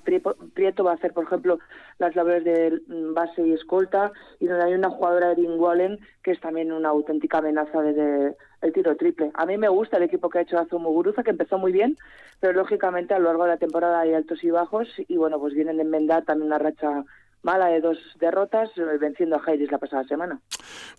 Prieto 0.54 0.84
va 0.84 0.91
a 0.91 0.93
hacer, 0.95 1.13
por 1.13 1.24
ejemplo, 1.24 1.58
las 1.98 2.15
labores 2.15 2.43
de 2.43 2.80
base 3.13 3.41
y 3.41 3.54
escolta, 3.54 4.12
y 4.39 4.45
donde 4.45 4.65
hay 4.65 4.74
una 4.76 4.89
jugadora 4.89 5.34
de 5.34 5.41
Wallen 5.41 6.00
que 6.24 6.32
es 6.32 6.39
también 6.39 6.71
una 6.71 6.89
auténtica 6.89 7.39
amenaza 7.39 7.82
desde 7.82 8.36
el 8.62 8.74
tiro 8.74 8.95
triple. 8.95 9.32
A 9.34 9.45
mí 9.45 9.58
me 9.58 9.67
gusta 9.67 9.98
el 9.98 10.04
equipo 10.04 10.30
que 10.30 10.39
ha 10.39 10.41
hecho 10.41 10.60
Azumo 10.60 10.91
Guruza, 10.91 11.24
que 11.24 11.32
empezó 11.32 11.58
muy 11.58 11.71
bien, 11.71 11.98
pero 12.39 12.54
lógicamente 12.54 13.13
a 13.13 13.19
lo 13.19 13.26
largo 13.26 13.43
de 13.43 13.50
la 13.50 13.58
temporada 13.58 14.00
hay 14.00 14.13
altos 14.13 14.43
y 14.43 14.52
bajos, 14.52 14.88
y 14.98 15.17
bueno, 15.17 15.39
pues 15.39 15.54
vienen 15.54 15.78
de 15.78 15.84
enmendar 15.84 16.24
también 16.24 16.48
una 16.48 16.60
racha 16.60 17.04
mala 17.46 17.68
de 17.68 17.80
dos 17.80 17.98
derrotas, 18.20 18.70
eh, 18.76 18.82
venciendo 19.00 19.36
a 19.36 19.40
Jairis 19.40 19.72
la 19.72 19.78
pasada 19.78 20.04
semana. 20.04 20.42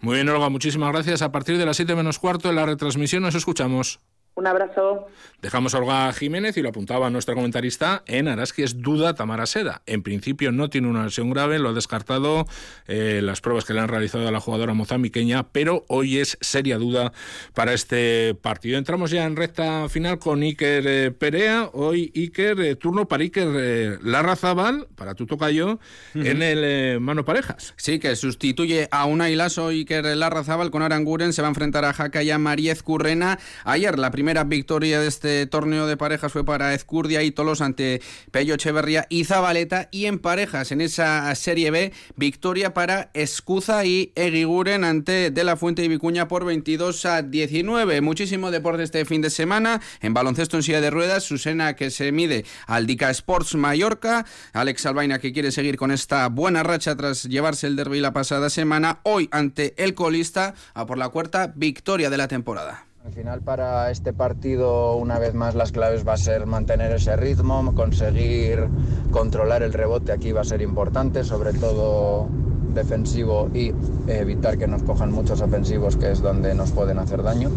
Muy 0.00 0.14
bien, 0.14 0.28
Olga, 0.28 0.48
muchísimas 0.48 0.92
gracias. 0.92 1.20
A 1.20 1.32
partir 1.32 1.58
de 1.58 1.66
las 1.66 1.76
7 1.76 1.94
menos 1.96 2.18
cuarto 2.20 2.48
en 2.48 2.56
la 2.56 2.64
retransmisión 2.64 3.22
nos 3.22 3.34
escuchamos. 3.34 4.00
Un 4.36 4.46
abrazo. 4.46 5.06
Dejamos 5.40 5.74
a 5.74 5.78
Olga 5.78 6.12
Jiménez 6.12 6.58
y 6.58 6.62
lo 6.62 6.68
apuntaba 6.68 7.08
nuestra 7.08 7.34
comentarista 7.34 8.02
en 8.06 8.28
Araski 8.28 8.64
es 8.64 8.82
duda 8.82 9.14
Tamara 9.14 9.46
Seda. 9.46 9.80
En 9.86 10.02
principio 10.02 10.52
no 10.52 10.68
tiene 10.68 10.88
una 10.88 11.04
lesión 11.04 11.30
grave, 11.30 11.58
lo 11.58 11.70
ha 11.70 11.72
descartado 11.72 12.44
eh, 12.86 13.20
las 13.22 13.40
pruebas 13.40 13.64
que 13.64 13.72
le 13.72 13.80
han 13.80 13.88
realizado 13.88 14.28
a 14.28 14.30
la 14.30 14.38
jugadora 14.38 14.74
mozambiqueña, 14.74 15.44
pero 15.52 15.86
hoy 15.88 16.18
es 16.18 16.36
seria 16.42 16.76
duda 16.76 17.14
para 17.54 17.72
este 17.72 18.34
partido. 18.34 18.76
Entramos 18.76 19.10
ya 19.10 19.24
en 19.24 19.36
recta 19.36 19.88
final 19.88 20.18
con 20.18 20.42
Iker 20.42 20.86
eh, 20.86 21.10
Perea. 21.12 21.70
Hoy 21.72 22.12
Iker, 22.14 22.60
eh, 22.60 22.76
turno 22.76 23.08
para 23.08 23.22
Iker 23.22 24.00
Larrazabal, 24.02 24.86
para 24.96 25.14
tu 25.14 25.24
tocayo, 25.24 25.78
en 26.14 26.42
el 26.42 27.00
mano 27.00 27.24
parejas. 27.24 27.72
Sí, 27.78 27.98
que 27.98 28.14
sustituye 28.16 28.86
a 28.90 29.06
una 29.06 29.30
Lasso 29.30 29.68
Iker 29.68 30.04
Larrazabal 30.04 30.70
con 30.70 30.82
Aranguren, 30.82 31.32
se 31.32 31.40
va 31.40 31.48
a 31.48 31.52
enfrentar 31.52 31.86
a 31.86 31.94
Jaca 31.94 32.22
y 32.22 32.30
a 32.30 32.38
Mariez 32.38 32.82
Currena. 32.82 33.38
Ayer 33.64 33.98
la 33.98 34.10
primera 34.10 34.25
primera 34.26 34.42
victoria 34.42 34.98
de 35.00 35.06
este 35.06 35.46
torneo 35.46 35.86
de 35.86 35.96
parejas 35.96 36.32
fue 36.32 36.44
para 36.44 36.74
Ezcurdia 36.74 37.22
y 37.22 37.30
Tolos 37.30 37.60
ante 37.60 38.02
Pello 38.32 38.54
Echeverría 38.54 39.06
y 39.08 39.22
Zabaleta. 39.22 39.88
Y 39.92 40.06
en 40.06 40.18
parejas, 40.18 40.72
en 40.72 40.80
esa 40.80 41.32
Serie 41.36 41.70
B, 41.70 41.92
victoria 42.16 42.74
para 42.74 43.10
Escuza 43.14 43.84
y 43.84 44.10
Egiguren 44.16 44.82
ante 44.82 45.30
De 45.30 45.44
La 45.44 45.54
Fuente 45.54 45.84
y 45.84 45.88
Vicuña 45.88 46.26
por 46.26 46.44
22 46.44 47.06
a 47.06 47.22
19. 47.22 48.00
Muchísimo 48.00 48.50
deporte 48.50 48.82
este 48.82 49.04
fin 49.04 49.22
de 49.22 49.30
semana. 49.30 49.80
En 50.00 50.12
baloncesto 50.12 50.56
en 50.56 50.64
silla 50.64 50.80
de 50.80 50.90
ruedas, 50.90 51.22
Susena 51.22 51.76
que 51.76 51.92
se 51.92 52.10
mide 52.10 52.44
al 52.66 52.88
Dica 52.88 53.10
Sports 53.10 53.54
Mallorca. 53.54 54.26
Alex 54.54 54.86
Albaina 54.86 55.20
que 55.20 55.32
quiere 55.32 55.52
seguir 55.52 55.76
con 55.76 55.92
esta 55.92 56.28
buena 56.30 56.64
racha 56.64 56.96
tras 56.96 57.22
llevarse 57.22 57.68
el 57.68 57.76
derby 57.76 58.00
la 58.00 58.12
pasada 58.12 58.50
semana. 58.50 58.98
Hoy 59.04 59.28
ante 59.30 59.72
el 59.76 59.94
colista 59.94 60.54
a 60.74 60.84
por 60.84 60.98
la 60.98 61.10
cuarta 61.10 61.52
victoria 61.54 62.10
de 62.10 62.16
la 62.16 62.26
temporada. 62.26 62.86
Al 63.06 63.12
final 63.12 63.40
para 63.40 63.92
este 63.92 64.12
partido 64.12 64.96
una 64.96 65.20
vez 65.20 65.32
más 65.32 65.54
las 65.54 65.70
claves 65.70 66.06
va 66.06 66.14
a 66.14 66.16
ser 66.16 66.44
mantener 66.44 66.90
ese 66.90 67.14
ritmo, 67.14 67.72
conseguir 67.72 68.66
controlar 69.12 69.62
el 69.62 69.72
rebote 69.72 70.10
aquí 70.10 70.32
va 70.32 70.40
a 70.40 70.44
ser 70.44 70.60
importante, 70.60 71.22
sobre 71.22 71.52
todo 71.52 72.26
defensivo 72.74 73.48
y 73.54 73.72
evitar 74.08 74.58
que 74.58 74.66
nos 74.66 74.82
cojan 74.82 75.12
muchos 75.12 75.40
ofensivos 75.40 75.96
que 75.96 76.10
es 76.10 76.20
donde 76.20 76.52
nos 76.56 76.72
pueden 76.72 76.98
hacer 76.98 77.22
daño 77.22 77.48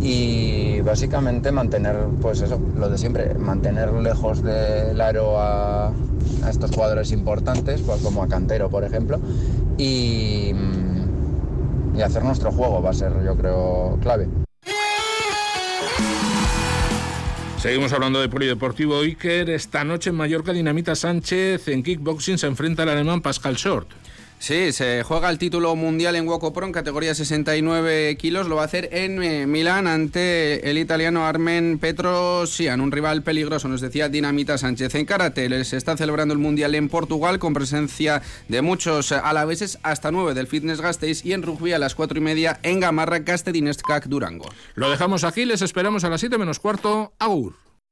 y 0.00 0.80
básicamente 0.80 1.52
mantener 1.52 1.96
pues 2.20 2.40
eso, 2.40 2.60
lo 2.76 2.88
de 2.90 2.98
siempre, 2.98 3.32
mantener 3.34 3.92
lejos 3.92 4.42
del 4.42 5.00
aro 5.00 5.38
a, 5.38 5.92
estos 6.50 6.72
jugadores 6.72 7.12
importantes, 7.12 7.80
pues 7.80 8.02
como 8.02 8.24
a 8.24 8.28
Cantero 8.28 8.68
por 8.70 8.82
ejemplo 8.82 9.20
y 9.78 10.52
hacer 12.02 12.24
nuestro 12.24 12.50
juego 12.50 12.82
va 12.82 12.90
a 12.90 12.94
ser 12.94 13.12
yo 13.24 13.36
creo 13.36 13.98
clave. 14.02 14.43
Seguimos 17.64 17.94
hablando 17.94 18.20
de 18.20 18.28
polideportivo 18.28 19.00
Iker. 19.00 19.48
Esta 19.48 19.84
noche 19.84 20.10
en 20.10 20.16
Mallorca, 20.16 20.52
Dinamita 20.52 20.94
Sánchez 20.94 21.66
en 21.68 21.82
kickboxing 21.82 22.36
se 22.36 22.46
enfrenta 22.46 22.82
al 22.82 22.90
alemán 22.90 23.22
Pascal 23.22 23.54
Short. 23.54 23.88
Sí, 24.44 24.72
se 24.72 25.02
juega 25.04 25.30
el 25.30 25.38
título 25.38 25.74
mundial 25.74 26.16
en 26.16 26.26
Pro 26.26 26.66
en 26.66 26.72
categoría 26.72 27.14
69 27.14 28.14
kilos. 28.18 28.46
Lo 28.46 28.56
va 28.56 28.60
a 28.60 28.64
hacer 28.66 28.90
en 28.92 29.22
eh, 29.22 29.46
Milán 29.46 29.86
ante 29.86 30.68
el 30.68 30.76
italiano 30.76 31.24
Armen 31.24 31.78
Petrosian, 31.78 32.82
un 32.82 32.92
rival 32.92 33.22
peligroso, 33.22 33.68
nos 33.68 33.80
decía 33.80 34.10
Dinamita 34.10 34.58
Sánchez. 34.58 34.96
En 34.96 35.06
karate 35.06 35.64
se 35.64 35.78
está 35.78 35.96
celebrando 35.96 36.34
el 36.34 36.40
mundial 36.40 36.74
en 36.74 36.90
Portugal 36.90 37.38
con 37.38 37.54
presencia 37.54 38.20
de 38.48 38.60
muchos 38.60 39.12
alaveses 39.12 39.78
hasta 39.82 40.10
nueve 40.10 40.34
del 40.34 40.46
Fitness 40.46 40.82
Gasteiz 40.82 41.24
y 41.24 41.32
en 41.32 41.42
rugby 41.42 41.72
a 41.72 41.78
las 41.78 41.94
cuatro 41.94 42.18
y 42.18 42.20
media 42.20 42.60
en 42.64 42.80
Gamarra, 42.80 43.24
Castedinestcac, 43.24 44.08
Durango. 44.08 44.50
Lo 44.74 44.90
dejamos 44.90 45.24
aquí, 45.24 45.46
les 45.46 45.62
esperamos 45.62 46.04
a 46.04 46.10
las 46.10 46.20
7 46.20 46.36
menos 46.36 46.58
cuarto. 46.58 47.14
Agur. 47.18 47.54